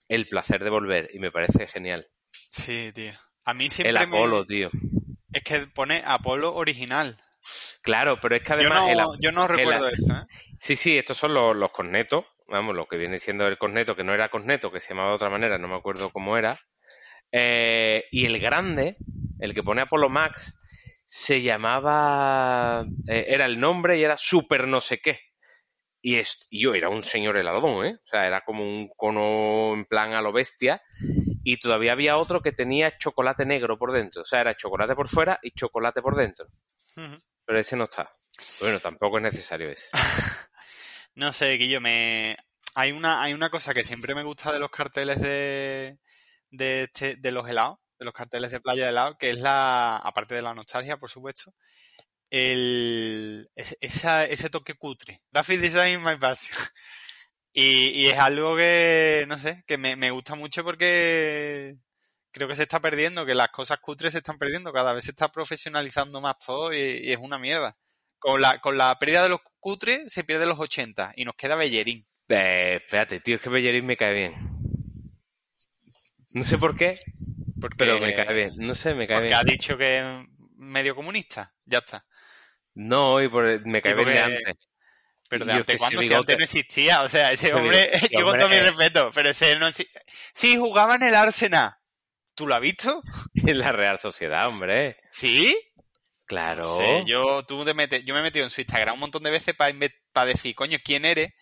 [0.08, 1.10] El placer de volver.
[1.14, 2.08] Y me parece genial.
[2.32, 3.12] Sí, tío.
[3.46, 4.70] A mí siempre El me- Apolo, tío.
[5.32, 7.18] es que pone Apolo original.
[7.84, 10.26] Claro, pero es que Yo además no, el yo no el- recuerdo eso, ¿eh?
[10.58, 14.04] Sí, sí, estos son los, los cornetos, vamos, lo que viene siendo el corneto, que
[14.04, 16.60] no era corneto, que se llamaba de otra manera, no me acuerdo cómo era.
[17.32, 18.98] Eh, y el grande,
[19.40, 20.60] el que pone Apollo Max,
[21.06, 25.20] se llamaba, eh, era el nombre y era super no sé qué.
[26.02, 27.96] Y, es, y yo era un señor heladón, ¿eh?
[27.96, 30.82] O sea, era como un cono en plan a lo bestia.
[31.44, 34.22] Y todavía había otro que tenía chocolate negro por dentro.
[34.22, 36.48] O sea, era chocolate por fuera y chocolate por dentro.
[37.46, 38.12] Pero ese no está.
[38.60, 39.88] Bueno, tampoco es necesario ese.
[41.18, 42.38] No sé, Guillo, me...
[42.76, 45.98] Hay una, hay una cosa que siempre me gusta de los carteles de,
[46.52, 49.98] de, este- de los helados, de los carteles de playa de helado, que es la,
[49.98, 51.54] aparte de la nostalgia, por supuesto,
[52.32, 55.22] el, ese, toque cutre.
[55.32, 56.56] Graphic design my passion.
[57.54, 61.76] Y, y es algo que, no sé, que me, me gusta mucho porque
[62.32, 65.12] creo que se está perdiendo, que las cosas cutres se están perdiendo, cada vez se
[65.12, 67.78] está profesionalizando más todo y es una mierda.
[68.20, 71.56] Con la, con la pérdida de los cutres se pierde los 80 y nos queda
[71.56, 72.04] Bellerín.
[72.30, 74.34] Eh, espérate, tío, es que Bellerín me cae bien.
[76.34, 77.00] No sé por qué,
[77.60, 78.52] Porque, pero me cae bien.
[78.58, 79.40] No sé, me cae Porque bien.
[79.40, 80.06] ha dicho que es
[80.58, 81.54] medio comunista.
[81.66, 82.06] Ya está.
[82.76, 84.56] No, y por, me cae bien de antes.
[85.30, 87.02] Pero de antes, cuando Si antes no existía.
[87.04, 90.96] O sea, ese hombre, bigote- yo con todo mi respeto, pero ese no Sí, jugaba
[90.96, 91.76] en el Arsenal.
[92.36, 93.02] ¿Tú lo has visto?
[93.36, 94.98] En la Real Sociedad, hombre.
[95.10, 95.58] ¿Sí?
[96.28, 96.62] Claro.
[96.62, 99.24] No sé, yo, tú te metes, yo me he metido en su Instagram un montón
[99.24, 101.34] de veces para decir, coño, ¿quién eres?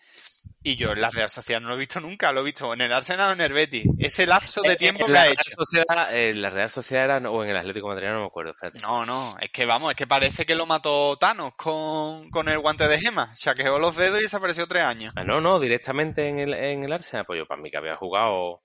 [0.62, 2.80] Y yo en la Real Sociedad no lo he visto nunca, lo he visto en
[2.80, 3.84] el Arsenal o en el Betis.
[3.98, 5.50] Ese lapso de tiempo en que la ha Real hecho.
[5.56, 8.52] Sociedad, en la Real Sociedad era, o en el Atlético de Madrid, no me acuerdo,
[8.52, 8.78] espérate.
[8.80, 12.60] No, no, es que vamos, es que parece que lo mató Thanos con, con el
[12.60, 13.32] guante de gema.
[13.34, 15.12] Chaqueó los dedos y desapareció tres años.
[15.16, 17.26] Ah, no, no, directamente en el, en el Arsenal.
[17.26, 18.62] Pues yo, para mí que había jugado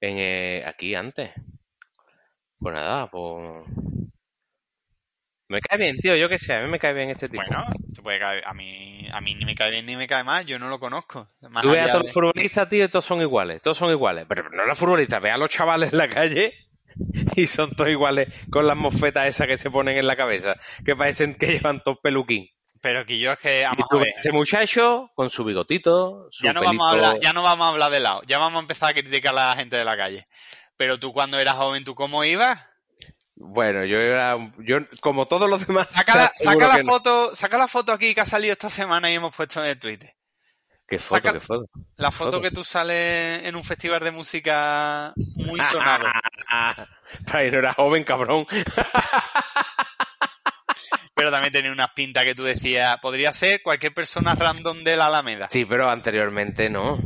[0.00, 1.32] en, eh, aquí antes.
[2.58, 3.64] Pues nada, pues...
[5.54, 7.42] Me cae bien, tío, yo qué sé, a mí me cae bien este tipo.
[7.46, 10.24] Bueno, te puede caer, a mí, a mí ni me cae bien ni me cae
[10.24, 11.28] mal, yo no lo conozco.
[11.48, 13.90] Más Tú ves a todos de- los futbolistas, tío, y todos son iguales, todos son
[13.90, 14.26] iguales.
[14.28, 16.52] Pero no los futbolistas, ve a los chavales en la calle
[17.36, 20.96] y son todos iguales con las mofetas esas que se ponen en la cabeza, que
[20.96, 22.48] parecen que llevan todo peluquín.
[22.82, 26.52] Pero que yo es que, vamos a ver, este muchacho con su bigotito, su ya
[26.52, 28.90] no, vamos a hablar, ya no vamos a hablar de lado, ya vamos a empezar
[28.90, 30.26] a criticar a la gente de la calle.
[30.76, 32.66] Pero tú cuando eras joven, ¿tú cómo ibas?
[33.36, 35.88] Bueno, yo era, yo como todos los demás.
[35.90, 36.84] Saca la, saca no.
[36.84, 39.78] foto, saca la foto aquí que ha salido esta semana y hemos puesto en el
[39.78, 40.10] Twitter.
[40.86, 41.64] ¿Qué foto, saca- qué foto?
[41.96, 42.42] La foto Foto.
[42.42, 46.06] que tú sales en un festival de música muy sonado.
[47.32, 48.46] Pero era joven, cabrón.
[51.16, 55.06] pero también tenía unas pintas que tú decías, podría ser cualquier persona random de la
[55.06, 55.48] Alameda.
[55.50, 56.98] Sí, pero anteriormente no.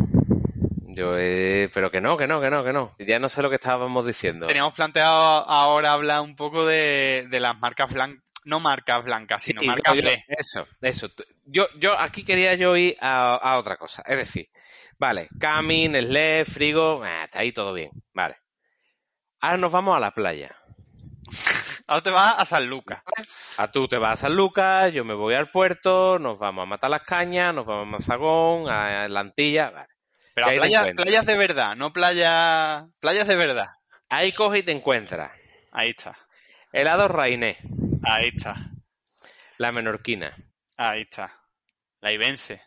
[0.99, 2.97] Yo, eh, pero que no, que no, que no, que no.
[2.99, 4.49] Ya no sé lo que estábamos diciendo.
[4.49, 5.15] Teníamos planteado
[5.49, 9.95] ahora hablar un poco de, de las marcas blancas, no marcas blancas, sino Sí, marcas
[9.95, 10.11] no, yo-.
[10.27, 11.09] Eso, eso.
[11.45, 14.03] Yo, yo aquí quería yo ir a, a otra cosa.
[14.05, 14.49] Es decir,
[14.99, 17.91] vale, Camin, Sled, Frigo, eh, está ahí todo bien.
[18.13, 18.35] Vale.
[19.41, 20.57] Ahora nos vamos a la playa.
[21.87, 23.05] Ahora te vas a San Lucas.
[23.57, 26.67] A tú te vas a San Lucas, yo me voy al puerto, nos vamos a
[26.67, 29.71] matar las cañas, nos vamos a Mazagón, a la Antilla.
[29.71, 29.98] Vale.
[30.45, 33.69] Pero ¿Qué a hay de playas, de verdad, no playas, playas de verdad.
[34.09, 35.33] Ahí coge y te encuentras.
[35.73, 36.17] Ahí está,
[36.73, 37.59] Helado Rainé,
[38.05, 38.57] ahí está,
[39.59, 40.37] la menorquina.
[40.77, 41.35] ahí está.
[42.01, 42.63] La Ibense.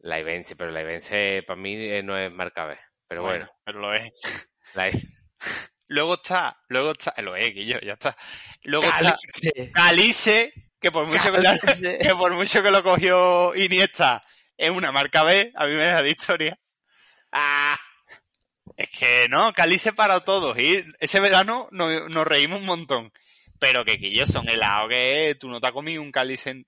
[0.00, 2.78] La Ibense, pero la Ibense para mí eh, no es marca B.
[3.08, 4.12] Pero bueno, pero lo es.
[4.74, 4.90] la
[5.88, 8.14] Luego está, luego está, lo es, Guillo, ya está.
[8.64, 9.72] Luego está Calice.
[9.72, 11.98] Calice, que por mucho que, lo- Calice.
[12.02, 14.22] que por mucho que lo cogió Iniesta,
[14.58, 16.58] es una marca B, a mí me da de historia.
[17.32, 17.76] Ah,
[18.76, 20.56] Es que no, Calice para todos.
[20.58, 23.12] Y ese verano nos, nos reímos un montón.
[23.58, 26.50] Pero que Guillo son helados que tú no te has comido un cálice.
[26.50, 26.66] en-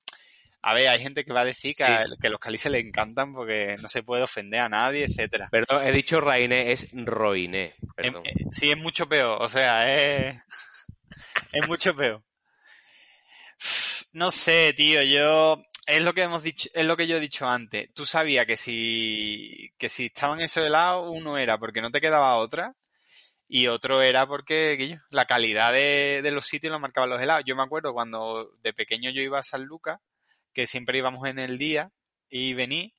[0.62, 1.90] A ver, hay gente que va a decir que, Sí.
[1.90, 5.48] a- que los cálices le encantan porque no se puede ofender a nadie, etcétera.
[5.50, 7.76] Perdón, he dicho Rainé, es Roiné.
[7.96, 8.22] Perdón.
[8.26, 9.40] Em, eh, sí, es mucho peor.
[9.40, 9.88] O sea,
[10.28, 10.36] es,
[11.52, 12.22] es mucho peor.
[14.12, 17.49] No sé, tío, yo es lo que hemos dicho, es lo que yo he dicho
[17.49, 17.93] antes.
[17.95, 22.36] Tú sabías que si que si estaban esos helados, uno era porque no te quedaba
[22.36, 22.76] otra
[23.49, 27.45] y otro era porque la calidad de, de los sitios lo marcaban los helados.
[27.47, 29.99] Yo me acuerdo cuando de pequeño yo iba a San Lucas,
[30.53, 31.91] que siempre íbamos en el día
[32.28, 32.95] y vení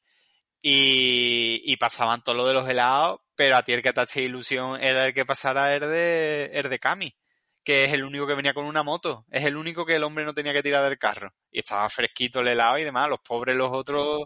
[0.62, 4.82] y, y pasaban todo lo de los helados, pero a ti el que te ilusión
[4.82, 7.16] era el que pasara el de, el de Cami,
[7.64, 10.26] que es el único que venía con una moto, es el único que el hombre
[10.26, 11.34] no tenía que tirar del carro.
[11.51, 14.26] Y estaba fresquito el helado y demás, los pobres, los otros,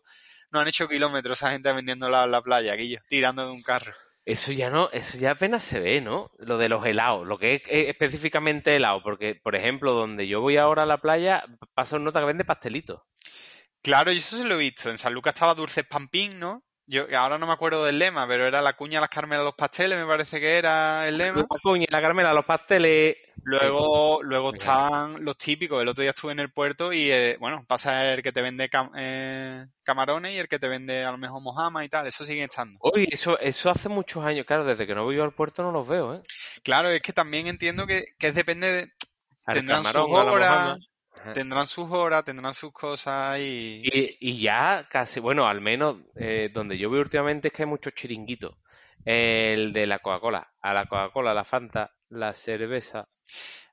[0.51, 3.93] no han hecho kilómetros esa gente vendiendo en la playa, Guillo, tirando de un carro.
[4.25, 6.31] Eso ya no, eso ya apenas se ve, ¿no?
[6.39, 10.57] Lo de los helados, lo que es específicamente helado, porque, por ejemplo, donde yo voy
[10.57, 11.43] ahora a la playa,
[11.75, 13.03] pasa un nota que vende pastelitos.
[13.83, 14.89] Claro, yo eso se lo he visto.
[14.89, 16.63] En San Lucas estaba Dulces Pampín, ¿no?
[16.87, 19.99] Yo ahora no me acuerdo del lema, pero era la cuña, las carmelas, los pasteles,
[19.99, 21.41] me parece que era el lema.
[21.41, 23.17] La cuña, la carmela, los pasteles.
[23.43, 25.81] Luego, luego estaban los típicos.
[25.81, 28.69] El otro día estuve en el puerto y, eh, bueno, pasa el que te vende
[28.69, 32.07] cam- eh, camarones y el que te vende a lo mejor mojama y tal.
[32.07, 32.77] Eso sigue estando.
[32.81, 35.71] Oye, eso, eso hace muchos años, claro, desde que no voy yo al puerto no
[35.71, 36.21] los veo, ¿eh?
[36.63, 38.91] Claro, es que también entiendo que, que es depende de...
[39.53, 40.79] Tendrán sus camarón, a horas,
[41.35, 43.83] tendrán sus horas, tendrán sus cosas y...
[43.83, 47.69] Y, y ya casi, bueno, al menos eh, donde yo voy últimamente es que hay
[47.69, 48.55] muchos chiringuitos.
[49.03, 53.07] El de la Coca-Cola, a la Coca-Cola, la Fanta, la cerveza.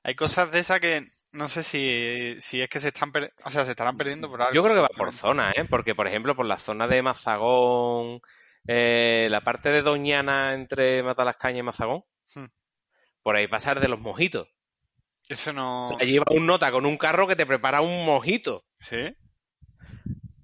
[0.03, 3.49] Hay cosas de esas que no sé si, si es que se están per- o
[3.49, 4.53] sea, se estarán perdiendo por algo.
[4.53, 5.65] Yo creo que va por zona, ¿eh?
[5.69, 8.21] Porque, por ejemplo, por la zona de Mazagón,
[8.67, 12.03] eh, la parte de Doñana entre Matalascaña y Mazagón,
[12.35, 12.45] Hmm.
[13.21, 14.47] por ahí pasar de los mojitos.
[15.29, 15.97] Eso no...
[15.99, 18.65] Allí va un nota con un carro que te prepara un mojito.
[18.75, 19.15] ¿Sí?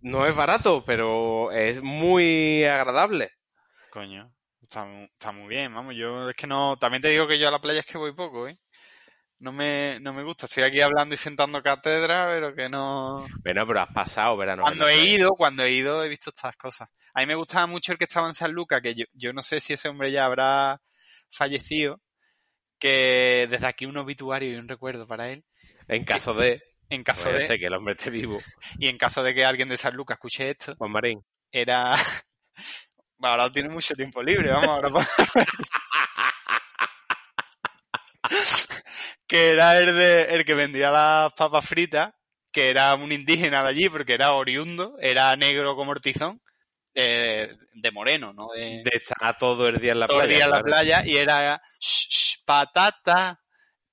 [0.02, 3.32] No es barato, pero es muy agradable.
[3.92, 4.34] Coño,
[4.70, 7.52] está, está muy bien, vamos, yo es que no, también te digo que yo a
[7.52, 8.58] la playa es que voy poco, ¿eh?
[9.40, 13.26] No me, no me gusta, estoy aquí hablando y sentando cátedra, pero que no...
[13.42, 14.64] Bueno, pero has pasado verano.
[14.64, 16.90] Cuando he ido, cuando he ido he visto estas cosas.
[17.14, 19.42] A mí me gustaba mucho el que estaba en San Lucas, que yo, yo no
[19.42, 20.82] sé si ese hombre ya habrá
[21.32, 22.02] fallecido,
[22.78, 25.46] que desde aquí un obituario y un recuerdo para él,
[25.88, 26.62] En caso de...
[26.90, 28.38] en caso Puede de, ser que el hombre esté vivo.
[28.78, 31.24] y en caso de que alguien de San Lucas escuche esto, Juan Marín.
[31.52, 31.96] era...
[33.20, 35.00] Bueno, ahora tiene mucho tiempo libre, vamos, ahora po-
[39.28, 42.12] que era el, de, el que vendía las papas fritas,
[42.52, 46.42] que era un indígena de allí, porque era oriundo, era negro como ortizón,
[46.96, 48.48] eh, de moreno, ¿no?
[48.56, 50.36] De, De estar todo el día en la todo el playa.
[50.38, 50.66] día en la claro.
[50.66, 53.40] playa, y era "Shh, shh, patata,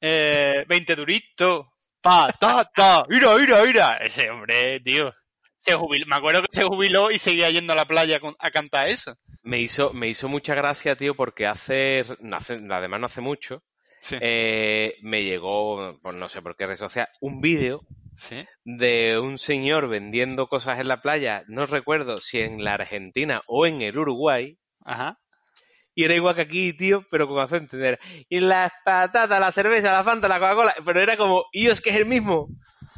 [0.00, 1.66] eh, 20 duritos,
[2.00, 3.96] patata, mira, mira, mira.
[3.98, 5.12] Ese hombre, tío,
[5.66, 8.88] se jubiló, me acuerdo que se jubiló y seguía yendo a la playa a cantar
[8.88, 9.14] eso.
[9.42, 12.00] Me hizo, me hizo mucha gracia, tío, porque hace,
[12.32, 13.62] hace- además no hace mucho,
[14.00, 17.80] Sí, eh, me llegó, pues no sé por qué red social, un vídeo
[18.14, 18.44] sí.
[18.64, 23.66] de un señor vendiendo cosas en la playa, no recuerdo si en la Argentina o
[23.66, 25.18] en el Uruguay, Ajá.
[25.98, 27.78] Y era igual que aquí, tío, pero con acento.
[27.78, 27.98] Era,
[28.28, 30.74] y las patatas, la cerveza, la fanta, la Coca-Cola.
[30.84, 32.48] Pero era como, y es que es el mismo.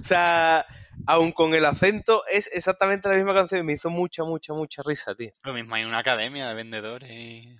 [0.00, 0.66] O sea,
[1.08, 3.64] aun con el acento, es exactamente la misma canción.
[3.64, 5.32] Me hizo mucha, mucha, mucha risa, tío.
[5.42, 7.56] Lo mismo, hay una academia de vendedores y,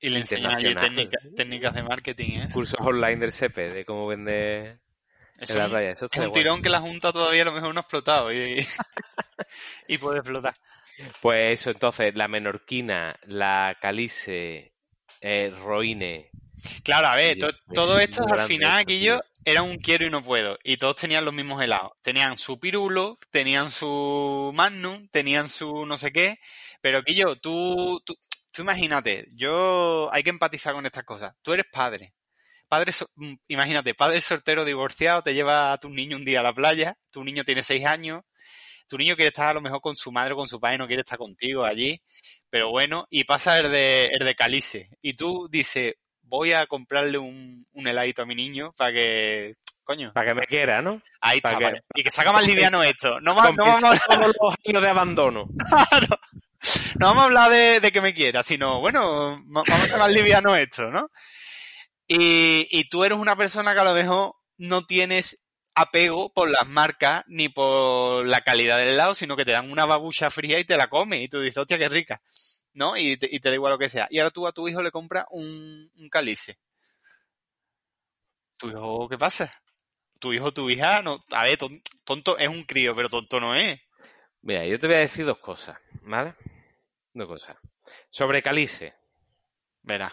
[0.00, 2.40] y le enseñan allí técnica- técnicas de marketing.
[2.40, 2.48] ¿eh?
[2.52, 4.80] Cursos online del CP de cómo vender
[5.40, 5.90] Eso en la es un- playa.
[5.92, 6.32] Eso es un guay.
[6.32, 8.66] tirón que la Junta todavía a lo mejor no ha explotado y,
[9.88, 10.54] y puede explotar.
[11.22, 14.74] Pues eso, entonces, la menorquina, la calice,
[15.20, 16.30] eh, roine.
[16.82, 19.20] Claro, a ver, to- todo esto al final tío.
[19.44, 20.58] era un quiero y no puedo.
[20.62, 21.92] Y todos tenían los mismos helados.
[22.02, 26.38] Tenían su pirulo, tenían su magnum, tenían su no sé qué.
[26.82, 28.16] Pero yo, tú, tú,
[28.50, 31.34] tú imagínate, yo hay que empatizar con estas cosas.
[31.42, 32.12] Tú eres padre.
[32.68, 36.52] Padre, mm, imagínate, padre soltero divorciado, te lleva a tu niño un día a la
[36.54, 38.22] playa, tu niño tiene seis años,
[38.90, 40.86] tu niño quiere estar a lo mejor con su madre o con su padre, no
[40.88, 42.02] quiere estar contigo allí,
[42.50, 44.90] pero bueno, y pasa el de, el de calice.
[45.00, 50.12] Y tú dices, voy a comprarle un, un heladito a mi niño para que, coño,
[50.12, 51.00] Para que me quiera, ¿no?
[51.20, 53.20] ahí está, que- y que salga más liviano esto.
[53.20, 55.48] No, va- no vamos, a, todos los años de abandono.
[56.98, 60.10] no vamos a hablar de, de que me quiera, sino, bueno, vamos a hacer más
[60.12, 61.08] liviano esto, ¿no?
[62.08, 65.39] Y, y tú eres una persona que a lo mejor no tienes
[65.74, 69.86] apego por las marcas ni por la calidad del helado, sino que te dan una
[69.86, 72.22] babucha fría y te la comes y tú dices, hostia, qué rica,
[72.74, 72.96] ¿no?
[72.96, 74.08] Y te, y te da igual lo que sea.
[74.10, 76.58] Y ahora tú a tu hijo le compras un, un calice.
[78.56, 79.50] ¿Tu hijo qué pasa?
[80.20, 83.54] Tu hijo, tu hija, no, a ver, ton- tonto es un crío, pero tonto no
[83.54, 83.80] es.
[84.42, 86.34] Mira, yo te voy a decir dos cosas, ¿vale?
[87.14, 87.56] Dos cosas.
[88.10, 88.94] Sobre calice.
[89.82, 90.12] Verá.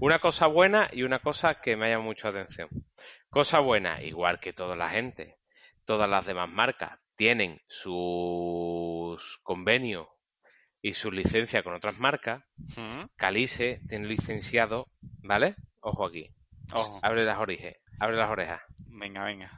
[0.00, 2.68] Una cosa buena y una cosa que me llama mucho atención.
[3.32, 5.38] Cosa buena, igual que toda la gente,
[5.86, 10.06] todas las demás marcas tienen sus convenios
[10.82, 12.44] y sus licencias con otras marcas.
[12.76, 13.04] ¿Mm?
[13.16, 14.90] Calice tiene licenciado,
[15.22, 15.56] ¿vale?
[15.80, 16.28] Ojo aquí.
[16.74, 17.00] Ojo.
[17.02, 17.72] Abre las orejas.
[18.00, 18.60] Abre las orejas.
[18.88, 19.50] Venga, venga.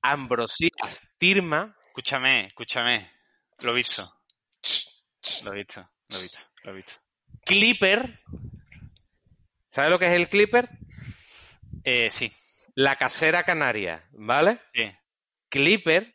[0.00, 1.76] Ambrosías Tirma.
[1.88, 3.10] Escúchame, escúchame.
[3.62, 4.08] Lo he visto.
[5.42, 6.92] Lo he visto, lo he visto, lo he visto.
[7.44, 8.20] Clipper.
[9.66, 10.68] ¿Sabes lo que es el Clipper?
[11.82, 12.30] Eh, sí,
[12.74, 14.56] La casera canaria, ¿vale?
[14.72, 14.90] sí.
[15.48, 16.14] Clipper.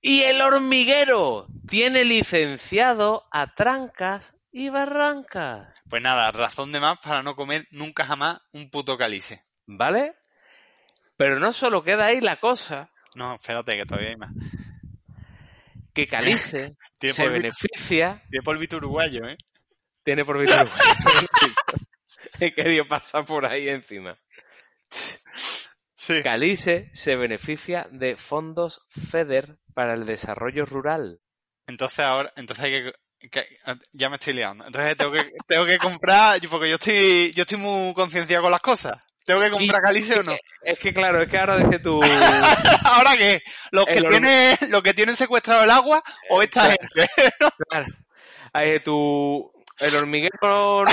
[0.00, 7.22] Y el hormiguero tiene licenciado a trancas y barrancas, Pues nada, razón de más para
[7.22, 9.44] no comer nunca jamás un puto calice.
[9.66, 10.14] ¿vale?
[11.16, 14.32] Pero no solo queda ahí la cosa, No, espérate, que todavía hay más.
[15.94, 19.36] que Calice se polvito, beneficia, tiene polvito uruguayo, ¿eh?
[20.02, 20.56] tiene por visto
[22.40, 24.18] He querido pasar por ahí encima.
[26.02, 26.20] Sí.
[26.20, 31.20] Calice se beneficia de fondos FEDER para el desarrollo rural.
[31.68, 33.46] Entonces ahora, entonces hay que, que-
[33.92, 34.66] ya me estoy liando.
[34.66, 38.60] Entonces tengo que, tengo que comprar, porque yo estoy, yo estoy muy concienciado con las
[38.60, 38.98] cosas.
[39.24, 40.34] ¿Tengo que comprar calice o no?
[40.64, 42.02] Es que claro, es que ahora dice tú...
[42.84, 43.40] ¿Ahora qué?
[43.70, 46.76] ¿Los que, tienen, ¿Los que tienen secuestrado el agua o esta claro.
[46.92, 47.32] gente?
[47.68, 47.86] Claro.
[48.52, 49.52] Ahí tu...
[49.78, 50.92] El hormiguero no...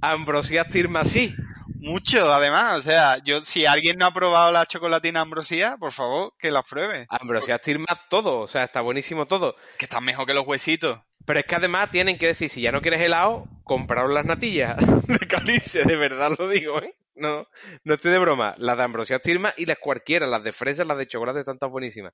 [0.00, 1.34] Ambrosías Tirma sí.
[1.82, 2.78] Mucho, además.
[2.78, 6.64] O sea, yo si alguien no ha probado la chocolatina ambrosía, por favor, que las
[6.64, 7.06] pruebe.
[7.08, 9.56] Ambrosías Tirma todo, o sea, está buenísimo todo.
[9.78, 11.00] Que están mejor que los huesitos.
[11.24, 14.76] Pero es que además tienen que decir, si ya no quieres helado, compraros las natillas
[15.06, 16.94] de Calice, de verdad lo digo, ¿eh?
[17.14, 17.46] No,
[17.84, 18.54] no estoy de broma.
[18.58, 21.70] Las de Ambrosías Tirma y las cualquiera, las de fresa, las de chocolate, están tan
[21.70, 22.12] buenísimas.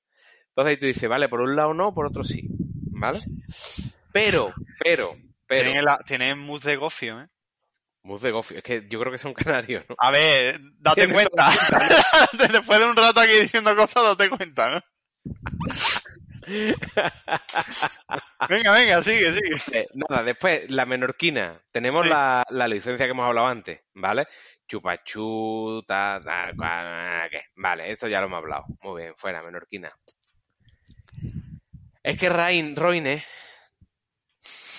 [0.49, 2.47] Entonces ahí tú dices, vale, por un lado no, por otro sí,
[2.91, 3.19] ¿vale?
[4.11, 4.53] Pero,
[4.83, 5.11] pero,
[5.47, 5.63] pero...
[5.63, 7.27] Tienen, la- tienen mousse de gofio, ¿eh?
[8.17, 9.95] De gofio, es que yo creo que son canarios, ¿no?
[9.99, 11.49] A ver, date cuenta.
[12.51, 14.81] Después de un rato aquí diciendo cosas, date cuenta, ¿no?
[18.49, 19.79] venga, venga, sigue, sigue.
[19.79, 21.61] Eh, nada, después, la menorquina.
[21.71, 22.09] Tenemos Sí.
[22.09, 24.27] la, la licencia que hemos hablado antes, ¿vale?
[24.67, 27.43] Chupachú, ta, ta, ¿qué?
[27.55, 28.65] Vale, esto ya lo hemos hablado.
[28.81, 29.91] Muy bien, fuera, menorquina.
[32.03, 33.23] Es que Rain, Roine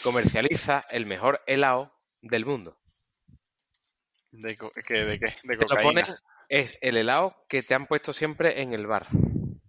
[0.03, 2.79] comercializa el mejor helado del mundo.
[4.33, 5.27] ¿De, co- ¿qué, ¿De qué?
[5.45, 6.23] De Te lo ponen, cocaína.
[6.49, 9.07] es el helado que te han puesto siempre en el bar.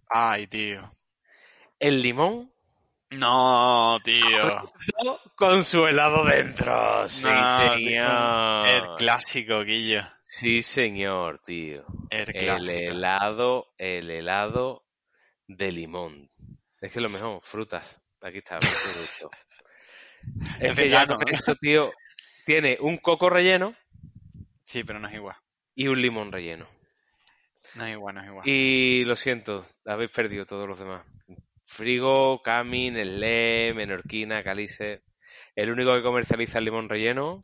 [0.08, 0.96] Ay, tío.
[1.78, 2.52] El limón
[3.10, 4.20] No, tío.
[5.36, 7.08] con su helado dentro.
[7.08, 8.68] Sí, No, señor.
[8.68, 10.02] El clásico, Guillo.
[10.24, 11.84] Sí, señor, tío.
[12.10, 14.84] El helado, el helado
[15.46, 16.30] de limón.
[16.80, 18.00] Es que lo mejor, frutas.
[18.22, 19.30] Aquí está, producto.
[20.60, 21.34] es Es que ya vegano, con ¿no?
[21.34, 21.92] eso, tío,
[22.46, 23.74] tiene un coco relleno
[24.72, 25.36] Sí, pero no es igual.
[25.74, 26.66] y un limón relleno.
[27.74, 28.48] No es igual, no es igual.
[28.48, 31.04] Y lo siento, habéis perdido todos los demás.
[31.66, 35.02] Frigo, Camin, Nestlé, Menorquina, Calice.
[35.54, 37.42] El único que comercializa el limón relleno,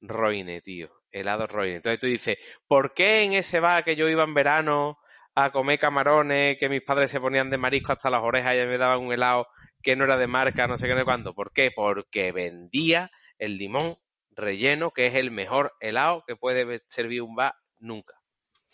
[0.00, 0.88] Roine, tío.
[1.10, 1.74] Helado Roine.
[1.74, 4.98] Entonces tú dices, ¿por qué en ese bar que yo iba en verano
[5.34, 8.78] a comer camarones, que mis padres se ponían de marisco hasta las orejas y me
[8.78, 9.48] daban un helado
[9.82, 11.34] que no era de marca, no sé qué, no sé cuándo?
[11.34, 11.72] ¿Por qué?
[11.74, 13.96] Porque vendía el limón
[14.38, 18.14] relleno, que es el mejor helado que puede servir un bar nunca.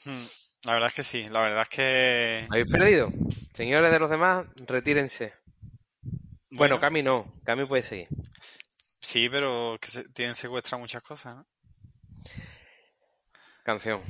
[0.05, 0.25] Hmm,
[0.65, 2.47] La verdad es que sí, la verdad es que...
[2.51, 3.11] ¿Habéis perdido?
[3.53, 5.35] Señores de los demás, retírense.
[6.03, 6.81] Bueno, Bueno.
[6.81, 8.09] Cami no, Cami puede seguir.
[9.01, 11.47] Sí, pero que se, tienen secuestradas muchas cosas, ¿no?
[13.65, 14.03] Canción.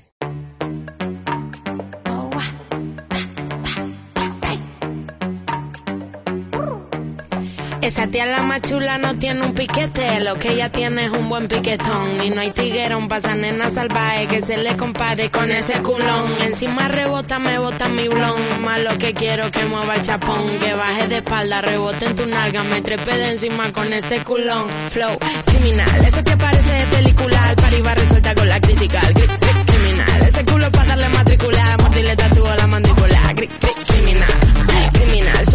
[7.84, 11.28] Esa tía la más chula no tiene un piquete, lo que ella tiene es un
[11.28, 12.24] buen piquetón.
[12.24, 16.34] Y no hay tiguerón pa' esa nena salvaje que se le compare con ese culón.
[16.40, 18.62] Encima rebota, me bota mi blon.
[18.62, 20.40] Más lo que quiero que mueva el chapón.
[20.58, 24.64] Que baje de espalda, rebote en tu nalga, me trepe de encima con ese culón.
[24.90, 27.48] Flow criminal, eso te parece de película.
[27.50, 29.00] Al pariba resuelta con la crítica.
[29.02, 31.82] Cri- cri- criminal, ese culo pa' darle matricular.
[31.82, 33.34] Mordirle tatúo la mandíbula.
[33.34, 35.36] Cri- cri- criminal, criminal.
[35.38, 35.46] Al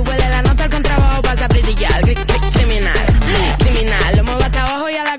[1.75, 2.15] criminal,
[2.51, 2.98] criminal.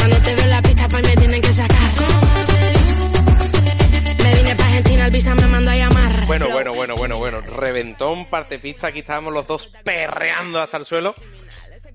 [0.00, 1.92] Cuando te veo la pista pa' y me tienen que sacar.
[4.22, 6.26] Me vine pa' Argentina, el visa me mandó a llamar.
[6.26, 7.40] Bueno, bueno, bueno, bueno, bueno.
[7.40, 8.88] Reventón, parte pista.
[8.88, 11.14] Aquí estábamos los dos perreando hasta el suelo.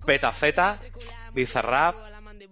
[0.05, 0.79] Petaceta,
[1.33, 1.95] Bizarrap.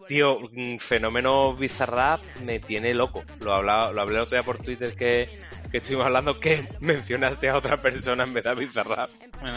[0.07, 3.23] Tío, mm, fenómeno Bizarrap me tiene loco.
[3.39, 5.39] Lo, hablaba, lo hablé otro día por Twitter que,
[5.71, 9.09] que estuvimos hablando que mencionaste a otra persona en vez de Bizarrap.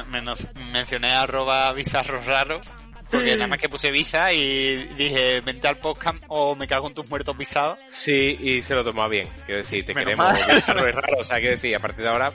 [0.09, 0.26] Men-
[0.72, 2.61] mencioné arroba bizarro raro.
[3.11, 6.95] Porque nada más que puse Biza y dije, vente al podcast o me cago en
[6.95, 7.79] tus muertos pisados.
[7.89, 9.29] Sí, y se lo tomó bien.
[9.47, 11.17] Quiero decir, te Menos queremos bizarro y raro.
[11.21, 12.33] O sea, quiero decir, a partir de ahora,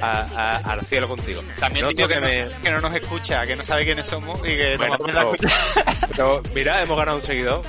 [0.00, 1.42] a- a- al cielo contigo.
[1.58, 4.06] También No, digo tío, que, me- no, que no nos escucha, que no sabe quiénes
[4.06, 7.60] somos y que Bueno, nos aprenda a pero- mira, hemos ganado un seguidor.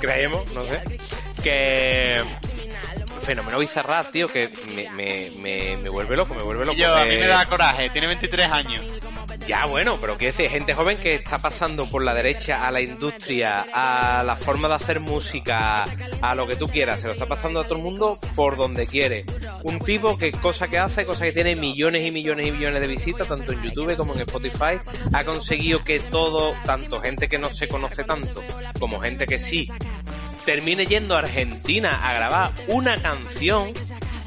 [0.00, 0.82] Creemos, no sé.
[1.42, 2.24] Que.
[3.20, 6.76] Fenómeno Bizarrap, tío, que me, me, me, me vuelve loco, me vuelve loco.
[6.78, 8.82] Yo, a mí me da coraje, tiene 23 años.
[9.50, 12.80] Ya, bueno, pero quiero decir, gente joven que está pasando por la derecha a la
[12.80, 15.86] industria, a la forma de hacer música,
[16.22, 18.86] a lo que tú quieras, se lo está pasando a todo el mundo por donde
[18.86, 19.24] quiere.
[19.64, 22.86] Un tipo que cosa que hace, cosa que tiene millones y millones y millones de
[22.86, 24.78] visitas, tanto en YouTube como en Spotify,
[25.12, 28.44] ha conseguido que todo, tanto gente que no se conoce tanto,
[28.78, 29.68] como gente que sí,
[30.46, 33.72] termine yendo a Argentina a grabar una canción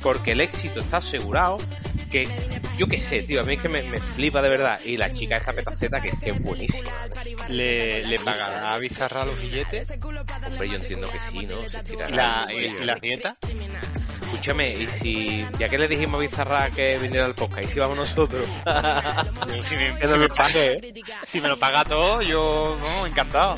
[0.02, 1.60] porque el éxito está asegurado
[2.14, 2.30] que
[2.78, 5.12] yo qué sé, tío, a mí es que me, me flipa de verdad y la
[5.12, 6.92] chica esta petaceta que, que es buenísima.
[7.50, 9.88] ¿Le, le pagará a Bizarra los billetes?
[10.46, 11.68] Hombre, yo entiendo que sí, ¿no?
[11.68, 13.38] Se ¿Y la, y, la dieta?
[14.22, 17.80] Escúchame, y si, ya que le dijimos a Bizarra que viniera al podcast, y si
[17.80, 18.48] vamos nosotros,
[19.62, 20.60] si, me, si me lo paga,
[21.24, 23.58] si me lo paga todo, yo, encantado.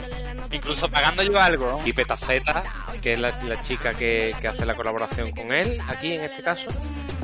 [0.51, 1.65] Incluso pagando yo algo.
[1.71, 1.87] ¿no?
[1.87, 2.63] y Petaceta,
[3.01, 6.41] que es la, la chica que, que hace la colaboración con él, aquí en este
[6.43, 6.69] caso,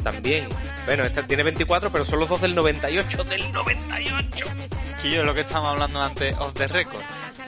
[0.02, 0.48] también.
[0.86, 4.46] Bueno, esta tiene 24, pero son los dos del 98, del 98.
[5.02, 7.02] Que yo lo que estábamos hablando antes off the record.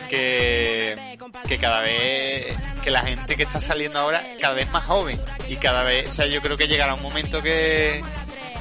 [0.09, 5.19] Que, que cada vez, que la gente que está saliendo ahora, cada vez más joven.
[5.49, 8.03] Y cada vez, o sea, yo creo que llegará un momento que,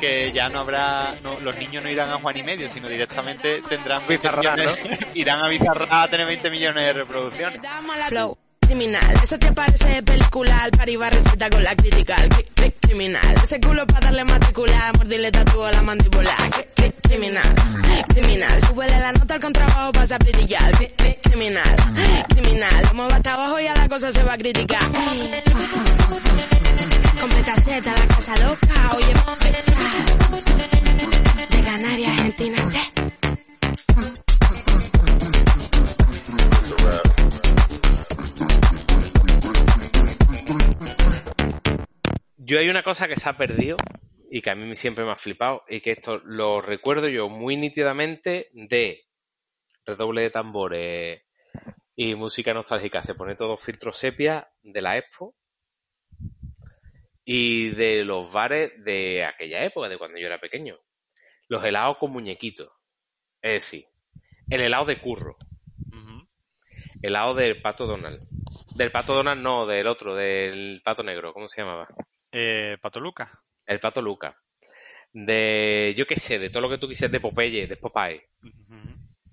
[0.01, 3.61] que ya no habrá, no, los niños no irán a Juan y medio, sino directamente
[3.69, 7.61] tendrán 20 Bizarra, millones- irán a Bizarra a tener 20 millones de reproducciones.
[8.09, 8.39] Flow
[8.77, 13.61] criminal, te parece de película, al pariba receta con la crítica, cri- cri- criminal, ese
[13.61, 17.55] culo para darle matricular, mordirle tatúo a la mandíbula, cri- cri- criminal,
[18.09, 21.77] criminal, súbele la nota al contrabajo, pasa a brillar, cri- cri- criminal,
[22.31, 24.91] criminal, lo muevo hasta abajo y a la cosa se va a criticar.
[27.21, 29.15] Con petaceta, la casa loca, oye,
[31.51, 34.32] de Canarias, Argentina, che.
[42.53, 43.79] Yo hay una cosa que se ha perdido
[44.31, 47.57] y que a mí siempre me ha flipado y que esto lo recuerdo yo muy
[47.57, 49.07] nítidamente de
[49.87, 51.23] redoble de tambores
[51.97, 53.01] y música nostálgica.
[53.01, 55.35] Se pone todo filtro sepia de la Expo
[57.25, 60.79] y de los bares de aquella época, de cuando yo era pequeño.
[61.49, 62.71] Los helados con muñequitos.
[63.41, 63.87] Es decir,
[64.51, 65.39] el helado de curro,
[67.01, 68.23] helado del pato Donald,
[68.77, 71.89] Del pato Donald, no, del otro, del pato negro, ¿cómo se llamaba?
[72.33, 73.43] Eh, Pato Luca.
[73.67, 74.37] El pato Luca.
[75.13, 78.29] De, yo qué sé, de todo lo que tú quisieras de Popeye, de Popeye.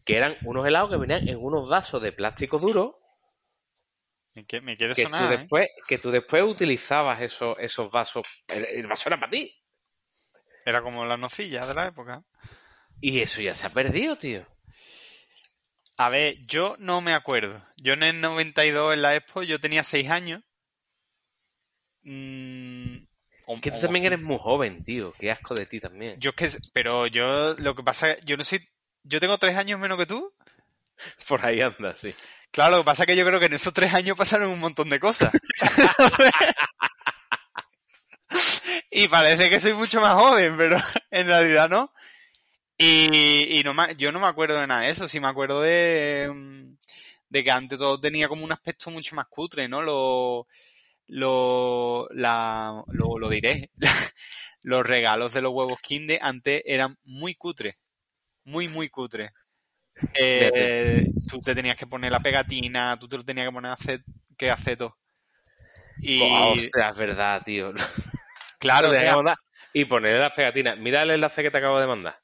[0.05, 2.97] Que eran unos helados que venían en unos vasos de plástico duro
[4.35, 5.33] ¿Y qué- ¿Me quieres que tú, sonar?
[5.33, 5.37] eh?
[5.37, 8.27] después, que tú después utilizabas esos, esos vasos.
[8.47, 9.51] El, el vaso era para ti.
[10.65, 12.23] Era como las nocillas de la época.
[13.01, 14.45] Y eso ya se ha perdido, tío.
[15.97, 17.65] A ver, yo no me acuerdo.
[17.77, 20.43] Yo en el 92 en la Expo, yo tenía 6 años.
[22.11, 23.05] Mm,
[23.45, 25.13] o- Que tú también eres muy joven, tío.
[25.19, 26.19] Qué asco de ti también.
[26.19, 28.67] Yo es que, pero yo lo que pasa, yo no soy,
[29.03, 30.33] yo tengo 3 años menos que tú.
[31.27, 32.13] Por ahí anda, sí.
[32.51, 34.59] Claro, lo que pasa es que yo creo que en esos 3 años pasaron un
[34.59, 35.31] montón de cosas.
[38.91, 40.77] y parece que soy mucho más joven, pero
[41.11, 41.93] en realidad no.
[42.75, 45.61] Y, y no me- yo no me acuerdo de nada de eso, sí me acuerdo
[45.61, 46.75] de, mm,
[47.29, 49.83] de que antes todo tenía como un aspecto mucho más cutre, ¿no?
[49.83, 50.47] Lo,
[51.09, 53.69] lo, la, lo, lo diré.
[54.61, 57.75] Los regalos de los huevos Kinder antes eran muy cutres.
[58.43, 59.31] Muy, muy cutres.
[60.13, 63.75] Eh, tú te tenías que poner la pegatina, tú te lo tenías que poner a
[63.75, 64.01] hacer,
[64.37, 64.97] que hacer todo.
[66.01, 67.71] Y Oh, Ostras, es verdad, tío.
[68.59, 69.15] claro, o sea-
[69.71, 70.77] y ponerle las pegatinas.
[70.77, 72.19] Mira el enlace que te acabo de mandar.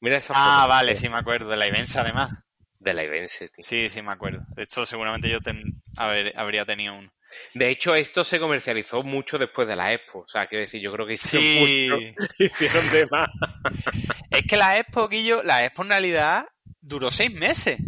[0.00, 0.68] Mira esa ah, foto.
[0.68, 2.30] vale, sí me acuerdo, de la Ibense además.
[2.78, 3.64] De la Ibense, tío.
[3.64, 4.44] Sí, sí me acuerdo.
[4.54, 7.10] De hecho, seguramente yo ten- haber- habría tenido uno.
[7.54, 10.20] De hecho, esto se comercializó mucho después de la Expo.
[10.20, 11.88] O sea, quiero decir, yo creo que hicieron Sí.
[11.90, 12.24] mucho.
[12.38, 13.28] Hicieron de más.
[14.30, 16.46] Es que la Expo, Guillo, la Expo en realidad
[16.80, 17.78] duró seis meses.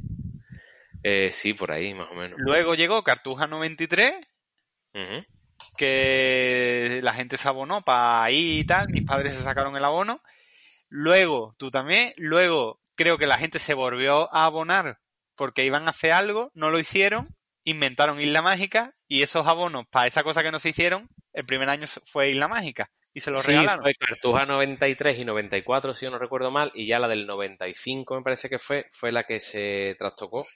[1.02, 2.38] Eh, sí, por ahí, más o menos.
[2.40, 4.14] Luego llegó Cartuja 93,
[4.94, 5.22] Ujú.
[5.76, 10.22] que la gente se abonó para ahí y tal, mis padres se sacaron el abono.
[10.88, 14.98] Luego, tú también, luego creo que la gente se volvió a abonar
[15.34, 17.26] porque iban a hacer algo, no lo hicieron,
[17.64, 21.68] inventaron Isla Mágica y esos abonos para esa cosa que no se hicieron, el primer
[21.68, 23.80] año fue Isla Mágica y se los Sí, regalaron.
[23.82, 28.16] fue Cartuja 93 y 94, si yo no recuerdo mal, y ya la del 95
[28.16, 30.46] me parece que fue, fue la que se trastocó.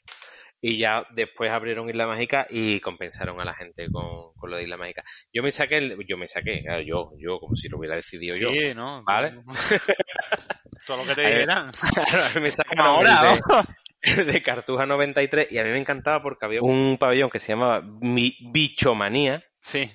[0.61, 4.65] Y ya después abrieron Isla Mágica y compensaron a la gente con, con lo de
[4.65, 5.05] Isla Mágica.
[5.33, 8.37] Yo me saqué, el- yo me saqué, claro, yo, yo, como si lo hubiera decidido
[8.37, 8.49] yo.
[8.49, 9.03] Sí, ¿no?
[9.05, 9.35] Vale.
[10.87, 11.71] Todo lo que te dijeran.
[12.11, 13.39] Claro, a mí me sacaron ahora,
[14.03, 17.53] de, de Cartuja 93 y a mí me encantaba porque había un pabellón que se
[17.53, 19.91] llamaba Mi- Bichomanía Sí.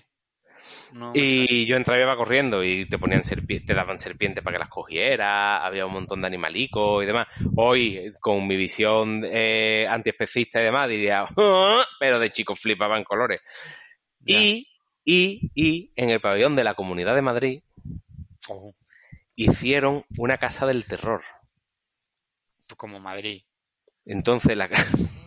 [0.93, 4.59] No y yo entraba y iba corriendo y te ponían te daban serpientes para que
[4.59, 7.27] las cogieras, había un montón de animalicos y demás.
[7.55, 13.43] Hoy, con mi visión eh, antiespecista y demás, diría, "Ah", pero de chicos flipaban colores.
[14.21, 14.39] Ya.
[14.39, 14.67] Y,
[15.03, 17.63] y, y en el pabellón de la Comunidad de Madrid
[18.49, 18.75] Ojo,
[19.35, 21.23] hicieron una casa del terror.
[22.67, 23.41] pues como Madrid.
[24.05, 24.75] Entonces la ca-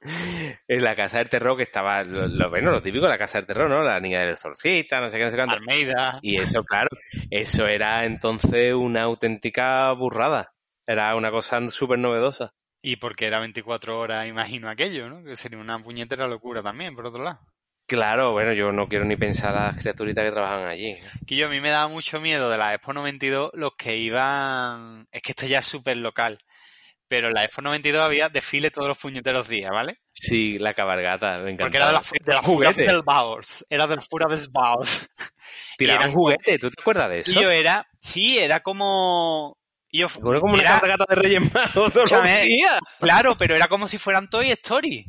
[0.68, 3.38] en la casa del terror que estaba lo, lo- bueno, lo típico de la casa
[3.38, 3.82] del terror, ¿no?
[3.82, 5.54] La niña del exorcista, no sé qué, no sé cuánto.
[5.56, 6.18] Almeida.
[6.22, 6.88] Y eso, claro,
[7.30, 10.52] eso era entonces una auténtica burrada.
[10.86, 12.48] Era una cosa súper novedosa.
[12.82, 15.22] Y porque era 24 horas, imagino aquello, ¿no?
[15.22, 17.40] Que sería una puñetera locura también, por otro lado.
[17.86, 20.96] Claro, bueno, yo no quiero ni pensar a las criaturitas que trabajan allí.
[21.26, 25.08] Que yo a mí me daba mucho miedo de la Expo 92 los que iban...
[25.10, 26.38] Es que esto ya es súper local.
[27.10, 29.98] Pero en la Expo 92 había desfile todos los puñeteros días, ¿vale?
[30.12, 31.64] Sí, la cabalgata, me encantaba.
[31.66, 32.92] Porque era de la, de la Furas juguete.
[32.92, 33.66] del Baos.
[33.68, 35.08] Era del Fura del Baos.
[35.76, 37.42] Tiraban eran juguete, ¿tú te acuerdas de Y eso?
[37.42, 37.84] yo era...
[38.00, 39.58] Sí, era como...
[39.92, 42.78] Yo, Era como una cabalgata de Reyes Magos todos los días.
[43.00, 45.04] Claro, pero era como si fueran Toy Story.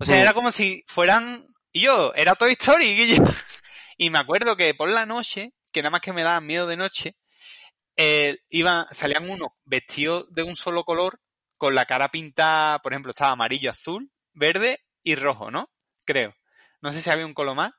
[0.00, 0.20] O sea, Mm.
[0.20, 1.42] era como si fueran...
[1.70, 2.86] Y yo, era Toy Story.
[2.86, 3.22] Y, yo-
[3.98, 6.78] y me acuerdo que por la noche, que nada más que me daban miedo de
[6.78, 7.14] noche,
[7.96, 11.20] eh, iban, salían unos vestidos de un solo color,
[11.62, 15.70] con la cara pintada, por ejemplo, estaba amarillo, azul, verde y rojo, ¿no?
[16.04, 16.34] Creo.
[16.80, 17.72] No sé si había un color más.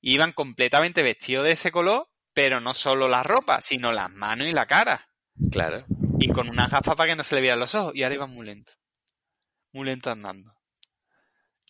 [0.00, 4.52] Iban completamente vestidos de ese color, pero no solo la ropa, sino las manos y
[4.52, 5.06] la cara.
[5.52, 5.84] Claro.
[6.18, 7.92] Y con unas gafas para que no se le vieran los ojos.
[7.94, 8.72] Y ahora iban muy lento.
[9.70, 10.52] Muy lento andando.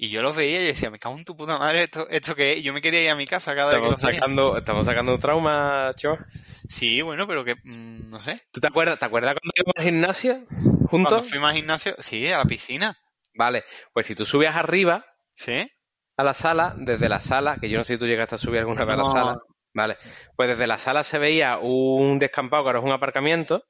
[0.04, 2.54] Y yo los veía y decía, me cago en tu puta madre, ¿esto, esto qué
[2.54, 2.62] es?
[2.64, 5.12] Yo me quería ir a mi casa cada vez que Estamos los sacando, estamos sacando
[5.14, 6.26] un trauma, chaval.
[6.68, 8.40] Sí, bueno, pero que, mm, no sé.
[8.50, 11.28] ¿Tú te acuerdas, te acuerdas cuando íbamos al gimnasio Cuando juntos?
[11.30, 12.98] fuimos al gimnasio, sí, a la piscina.
[13.34, 15.04] Vale, pues si tú subías arriba
[15.36, 15.70] Sí.
[16.16, 18.58] a la sala, desde la sala, que yo no sé si tú llegaste a subir
[18.58, 19.36] alguna vez a la sala,
[19.72, 19.98] vale,
[20.34, 23.62] pues desde la sala se veía un descampado, que ahora es un aparcamiento,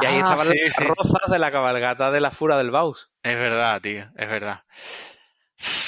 [0.00, 1.30] y ahí Ah, estaban sí, las sí.
[1.30, 3.12] de la cabalgata de la Fura del Baus.
[3.22, 4.64] Es verdad, tío, es verdad.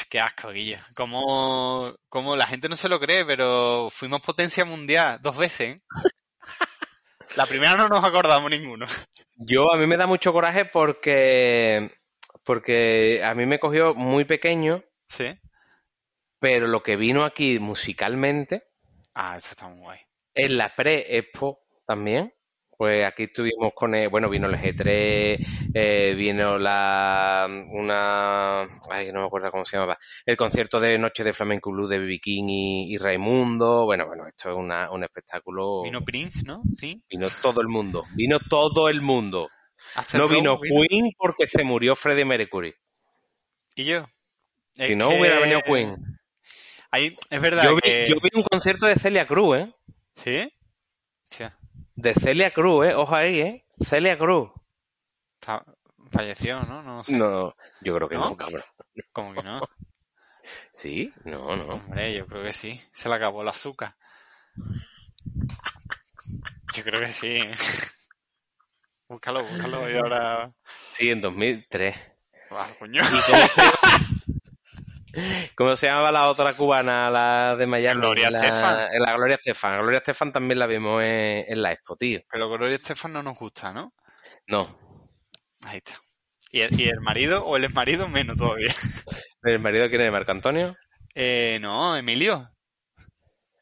[0.08, 0.78] Qué asco, Guillo.
[0.96, 5.76] Como, como la gente no se lo cree, pero fuimos potencia mundial dos veces.
[5.76, 5.82] ¿eh?
[7.36, 8.86] La primera no nos acordamos ninguno.
[9.36, 11.90] Yo, a mí me da mucho coraje porque,
[12.44, 15.38] porque a mí me cogió muy pequeño Sí.
[16.40, 18.64] pero lo que vino aquí musicalmente,
[19.14, 20.00] Ah, eso está muy guay.
[20.34, 22.32] en la pre-expo también,
[22.80, 25.36] pues aquí estuvimos con, el- bueno, vino el G3,
[25.74, 31.22] eh, vino la, una, ay, no me acuerdo cómo se llamaba, el concierto de Noche
[31.22, 32.18] de Flamenco Blue de.
[32.22, 35.82] King y, y Raimundo, bueno, bueno, esto es una- un espectáculo.
[35.82, 36.62] Vino Prince, ¿no?
[36.78, 37.02] Sí.
[37.10, 39.50] Vino todo el mundo, vino todo el mundo.
[40.14, 42.74] No Rose vino Queen porque se murió Freddie Mercury.
[43.76, 44.06] Y yo.
[44.78, 45.96] Es Si no que hubiera venido Queen.
[46.90, 48.06] ahí- es verdad Yo vi, que...
[48.08, 49.74] yo vi un concierto de Celia Cruz, ¿eh?
[50.14, 50.50] ¿Sí?
[52.00, 52.94] De Celia Cruz, ¿eh?
[52.94, 53.66] Ojo ahí, ¿eh?
[53.84, 54.50] Celia Cruz.
[55.40, 55.64] está-
[56.10, 56.82] falleció, ¿no?
[56.82, 57.12] No sé.
[57.16, 58.36] No, yo creo que no, ¿No?
[58.36, 58.62] cabrón.
[59.12, 59.60] ¿Cómo que no?
[60.72, 61.12] ¿Sí?
[61.24, 61.64] No, no.
[61.74, 62.80] Hombre, yo creo que sí.
[62.92, 63.94] Se le acabó el azúcar.
[66.74, 67.40] Yo creo que sí.
[69.08, 70.52] Búscalo, búscalo y ahora...
[70.92, 71.96] Sí, en 2003.
[72.52, 73.02] Ah, coño.
[73.02, 73.62] ¿Y cómo se,
[75.56, 78.00] cómo se llamaba la otra cubana, la de Miami?
[78.00, 78.88] Gloria la, Estefan.
[79.00, 79.78] La Gloria Estefan.
[79.80, 82.20] Gloria Estefan también la vimos en, en la expo, tío.
[82.30, 83.94] Pero Gloria Estefan no nos gusta, ¿no?
[84.46, 84.62] No.
[85.66, 85.94] Ahí está.
[86.52, 88.72] ¿Y el, y el marido o el exmarido menos todavía?
[89.42, 90.12] ¿El marido quién es?
[90.12, 90.76] ¿Marco Antonio?
[91.14, 92.50] Eh, no, Emilio.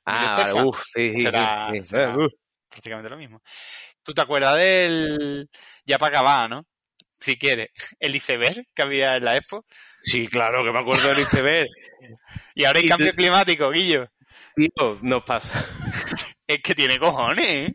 [0.06, 2.16] Ah, vale, uff, sí, sí, Será- sí, será-
[2.70, 3.42] prácticamente lo mismo.
[4.02, 5.50] ¿Tú te acuerdas del...
[5.84, 6.64] Ya para acabar, ¿no?
[7.20, 9.64] Si quieres, el iceberg que había en la expo.
[9.96, 11.68] Sí, claro, que me acuerdo del iceberg.
[12.54, 14.08] Y ahora hay Y cambio climático, Guillo.
[14.54, 15.64] Tío, nos pasa.
[16.46, 17.72] Es que tiene cojones, ¿eh?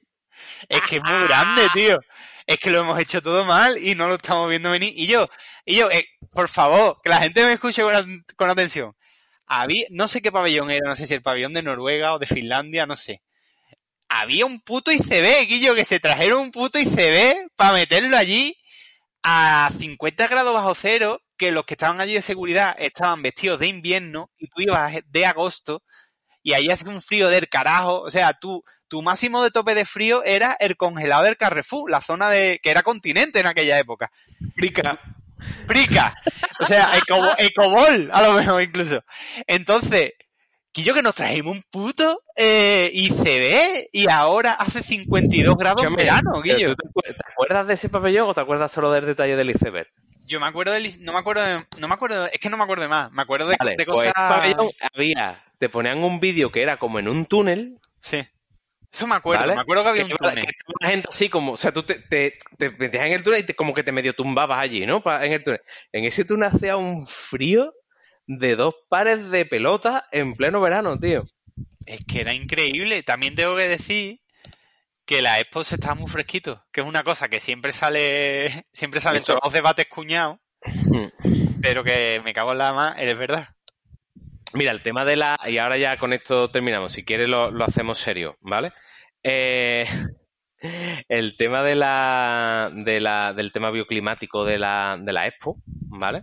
[0.67, 1.99] Es que es muy grande, tío.
[2.45, 4.93] Es que lo hemos hecho todo mal y no lo estamos viendo venir.
[4.95, 5.29] Y yo,
[5.65, 8.93] y yo, eh, por favor, que la gente me escuche con, con atención.
[9.45, 12.25] Había, no sé qué pabellón era, no sé si el pabellón de Noruega o de
[12.25, 13.21] Finlandia, no sé.
[14.09, 18.55] Había un puto ICB, Guillo, que se trajeron un puto ICB para meterlo allí
[19.23, 23.67] a 50 grados bajo cero, que los que estaban allí de seguridad estaban vestidos de
[23.67, 25.83] invierno y tú ibas de agosto
[26.43, 28.01] y ahí hace un frío del carajo.
[28.01, 32.01] O sea, tú, tu máximo de tope de frío era el congelado del Carrefour, la
[32.01, 34.11] zona de que era continente en aquella época.
[34.55, 34.99] Frica.
[35.67, 36.13] Frica.
[36.59, 39.03] O sea, ecobol, a lo mejor incluso.
[39.47, 40.11] Entonces,
[40.73, 46.41] Quillo que nos trajimos un puto eh, ICB y ahora hace 52 grados en verano,
[46.41, 46.69] Guillo.
[46.69, 49.51] ¿tú te, acuer- te acuerdas de ese pabellón o te acuerdas solo del detalle del
[49.51, 49.87] iceberg?
[50.25, 52.63] Yo me acuerdo del, no me acuerdo de, no me acuerdo, es que no me
[52.63, 54.13] acuerdo de más, me acuerdo de, Vale, de pues cosas...
[54.15, 58.25] ese pabellón había, te ponían un vídeo que era como en un túnel, Sí.
[58.91, 59.55] Eso me acuerdo, ¿vale?
[59.55, 60.45] me acuerdo que había un túnel.
[60.45, 63.39] que la gente así como, o sea, tú te, te, te metías en el túnel
[63.39, 65.01] y te- como que te medio tumbabas allí, ¿no?
[65.01, 65.61] Pa- en el túnel.
[65.91, 67.73] En ese túnel hacía un frío
[68.27, 71.25] de dos pares de pelotas en pleno verano, tío.
[71.85, 73.03] Es que era increíble.
[73.03, 74.19] También tengo que decir
[75.05, 78.99] que la Expo se estaba muy fresquito, que es una cosa que siempre sale, siempre
[78.99, 79.33] salen Eso.
[79.33, 80.39] todos los debates cuñados,
[81.61, 83.49] pero que me cago en la más, eres verdad.
[84.53, 85.35] Mira, el tema de la...
[85.45, 86.91] Y ahora ya con esto terminamos.
[86.91, 88.71] Si quieres lo, lo hacemos serio, ¿vale?
[89.23, 89.85] Eh,
[91.09, 96.21] el tema de la, de la, del tema bioclimático de la, de la Expo, ¿vale?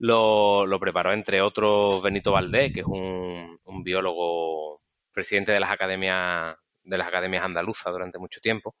[0.00, 4.78] Lo, lo preparó entre otros Benito Valdés, que es un, biólogo
[5.12, 8.74] presidente de las academias de las academias andaluzas durante mucho tiempo.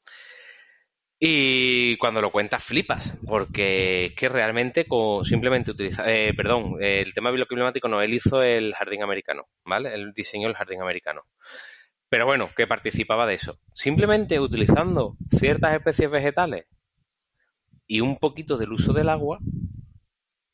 [1.18, 7.12] Y cuando lo cuentas flipas, porque es que realmente con simplemente utilizar, eh, perdón, el
[7.12, 9.92] tema bioclimático no, él hizo el jardín americano, ¿vale?
[9.94, 11.24] Él diseñó el jardín americano.
[12.08, 13.58] Pero bueno, que participaba de eso.
[13.74, 16.64] Simplemente utilizando ciertas especies vegetales
[17.86, 19.38] y un poquito del uso del agua,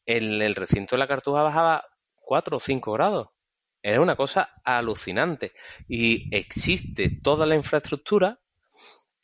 [0.07, 1.85] en el recinto de la cartuja bajaba
[2.17, 3.29] 4 o 5 grados.
[3.83, 5.53] Era una cosa alucinante.
[5.89, 8.41] Y existe toda la infraestructura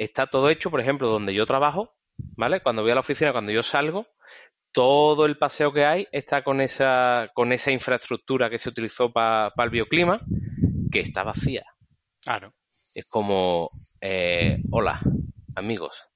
[0.04, 1.94] está todo hecho, por ejemplo, donde yo trabajo,
[2.36, 2.60] ¿vale?
[2.60, 4.06] Cuando voy a la oficina, cuando yo salgo,
[4.72, 9.52] todo el paseo que hay está con esa, con esa infraestructura que se utilizó para
[9.58, 10.20] el bioclima,
[10.90, 11.64] que está vacía.
[12.20, 12.54] Claro.
[12.94, 13.68] Es como,
[14.00, 15.00] eh, hola,
[15.54, 16.08] amigos,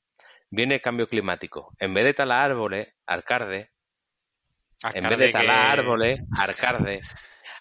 [0.50, 1.72] viene el cambio climático.
[1.78, 3.70] En vez de talar árboles, alcalde,
[4.94, 7.00] en vez de talar árboles, alcalde,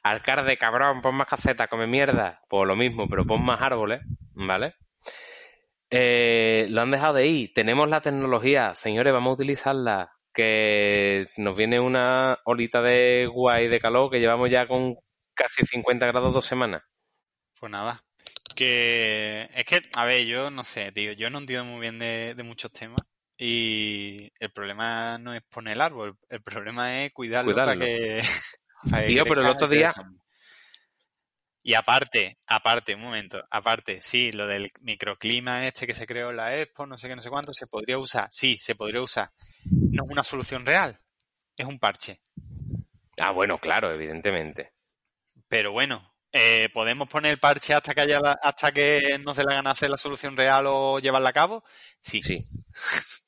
[0.03, 4.01] alcalde, cabrón, pon más casetas, come mierda, pues lo mismo, pero pon más árboles,
[4.33, 4.75] ¿vale?
[5.89, 7.53] Eh, lo han dejado de ir.
[7.53, 10.11] Tenemos la tecnología, señores, vamos a utilizarla.
[10.33, 14.95] Que nos viene una olita de guay de calor que llevamos ya con
[15.33, 16.83] casi 50 grados dos semanas.
[17.57, 18.01] Pues nada.
[18.53, 22.35] Que es que, a ver, yo no sé, tío, yo no entiendo muy bien de,
[22.35, 23.01] de muchos temas.
[23.37, 27.85] Y el problema no es poner el árbol, el problema es cuidarlo, para Cuidarlo.
[27.85, 28.21] que.
[28.91, 29.93] para que Tío, pero el otro día-.
[31.67, 36.37] Y aparte, aparte, un momento, aparte, sí, lo del microclima este que se creó en
[36.37, 39.31] la Expo, no sé qué, no sé cuánto, se podría usar, sí, se podría usar.
[39.71, 40.99] No es una solución real,
[41.57, 42.21] es un parche.
[43.19, 44.73] Ah, bueno, claro, evidentemente.
[45.47, 49.43] Pero bueno, eh, ¿podemos poner el parche hasta que haya la- hasta que nos dé
[49.43, 51.63] la gana hacer la solución real o llevarla a cabo?
[51.99, 52.21] Sí.
[52.21, 52.39] Sí.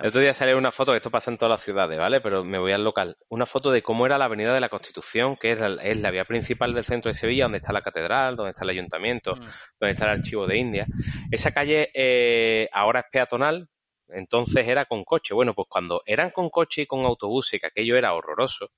[0.00, 2.22] El otro día salió una foto, que esto pasa en todas las ciudades, ¿vale?
[2.22, 3.18] Pero me voy al local.
[3.28, 6.10] Una foto de cómo era la Avenida de la Constitución, que es la, es la
[6.10, 9.40] vía principal del centro de Sevilla, donde está la catedral, donde está el ayuntamiento, Mm.
[9.78, 10.86] donde está el archivo de India.
[11.30, 13.68] Esa calle eh, ahora es peatonal,
[14.08, 15.34] entonces era con coche.
[15.34, 18.70] Bueno, pues cuando eran con coche y con autobús, y que aquello era horroroso,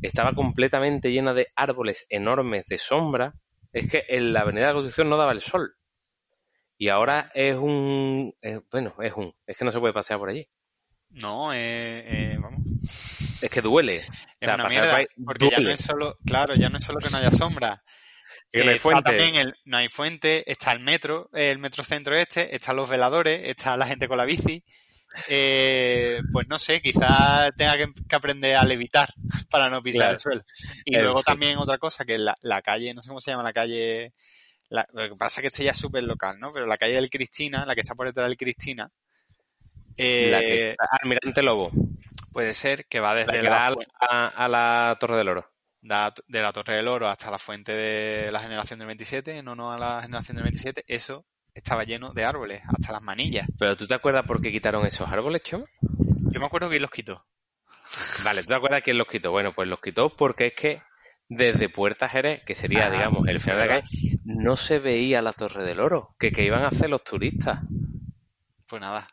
[0.00, 3.34] estaba completamente llena de árboles enormes de sombra.
[3.72, 5.74] Es que en la Avenida de la Constitución no daba el sol.
[6.78, 8.34] Y ahora es un...
[8.42, 9.34] eh, bueno, es un...
[9.46, 10.46] Es que no se puede pasear por allí.
[11.10, 12.60] No, eh, eh, vamos.
[13.42, 13.98] Es que duele.
[13.98, 14.08] O Es
[14.40, 17.10] sea, una mierda, ahí porque ya no es solo, claro, ya no es solo que
[17.10, 17.82] no haya sombra.
[18.52, 19.02] Que no hay está fuente.
[19.10, 23.40] también el, no hay fuente, está el metro, el metro centro este, están los veladores,
[23.44, 24.64] está la gente con la bici.
[25.28, 29.12] Eh, pues no sé, quizás tenga que, que aprender a levitar
[29.50, 30.14] para no pisar Claro.
[30.14, 30.42] el suelo.
[30.84, 33.42] Y En luego también otra cosa, que la, la calle, no sé cómo se llama
[33.42, 34.14] la calle,
[34.68, 36.52] la- lo que pasa es que esto ya es súper local, ¿no?
[36.52, 38.90] Pero la calle del Cristina, la que está por detrás del Cristina,
[39.96, 41.70] eh, La que está- Almirante Lobo.
[42.32, 45.28] puede ser que va La desde que la, da a la, a la Torre del
[45.28, 45.50] Oro.
[45.80, 49.54] da- de la Torre del Oro hasta la fuente de la generación del 27, no,
[49.54, 51.24] no a la generación del 27, eso
[51.54, 53.46] estaba lleno de árboles, hasta las manillas.
[53.58, 55.64] Pero ¿tú te acuerdas por qué quitaron esos árboles, Chema?
[55.80, 57.24] Yo me acuerdo que los quitó.
[58.24, 59.30] Vale, ¿tú te acuerdas quién los quitó?
[59.30, 60.82] Bueno, pues los quitó porque es que
[61.28, 65.22] desde Puerta Jerez, que sería, Ah, digamos, el final de la calle, no se veía
[65.22, 66.14] la Torre del Oro.
[66.18, 67.60] Que, que iban a hacer los turistas.
[68.68, 69.06] Pues nada.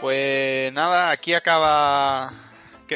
[0.00, 2.30] Pues nada, aquí acaba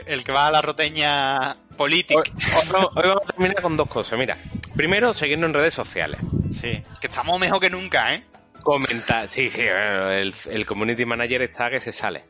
[0.06, 2.20] el que va a la roteña política.
[2.20, 4.18] Hoy, hoy vamos a terminar con dos cosas.
[4.18, 4.38] Mira,
[4.74, 6.20] primero, seguirnos en redes sociales.
[6.50, 8.24] Sí, que estamos mejor que nunca, ¿eh?
[8.64, 12.24] Comentar, sí, sí, bueno, el, el community manager está que se sale.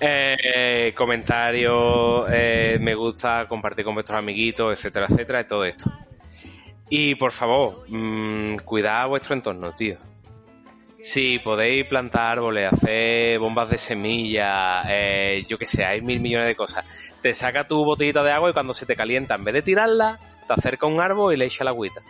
[0.00, 0.94] Eh,
[2.30, 5.92] eh, me gusta, compartir con vuestros amiguitos, etcétera, etcétera, y todo esto.
[6.88, 9.98] Y por favor, mm, cuidad vuestro entorno, tío.
[11.00, 16.48] Si podéis plantar árboles, hacer bombas de semilla, eh, yo que sé, hay mil millones
[16.48, 16.84] de cosas.
[17.20, 20.18] Te saca tu botellita de agua y cuando se te calienta, en vez de tirarla,
[20.46, 22.00] te acerca un árbol y le echa la agüita.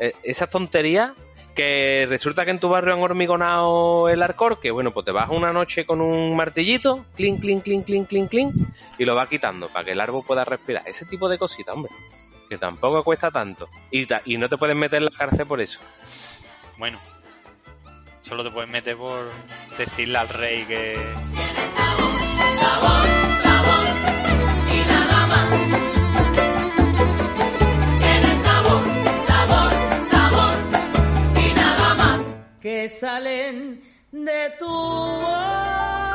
[0.00, 1.12] Eh, esas tonterías
[1.54, 5.28] que resulta que en tu barrio han hormigonado el arcor, que bueno, pues te vas
[5.30, 8.54] una noche con un martillito, clink, clink, clink, clink, clink, clink,
[8.98, 10.82] y lo vas quitando para que el árbol pueda respirar.
[10.86, 11.92] Ese tipo de cositas, hombre,
[12.48, 13.68] que tampoco cuesta tanto.
[13.90, 15.80] Y, ta- y no te puedes meter en la cárcel por eso.
[16.78, 16.98] Bueno,
[18.20, 19.30] solo te puedes meter por
[19.78, 20.96] decirle al rey que...
[32.62, 33.82] que salen
[34.12, 36.11] de tu boca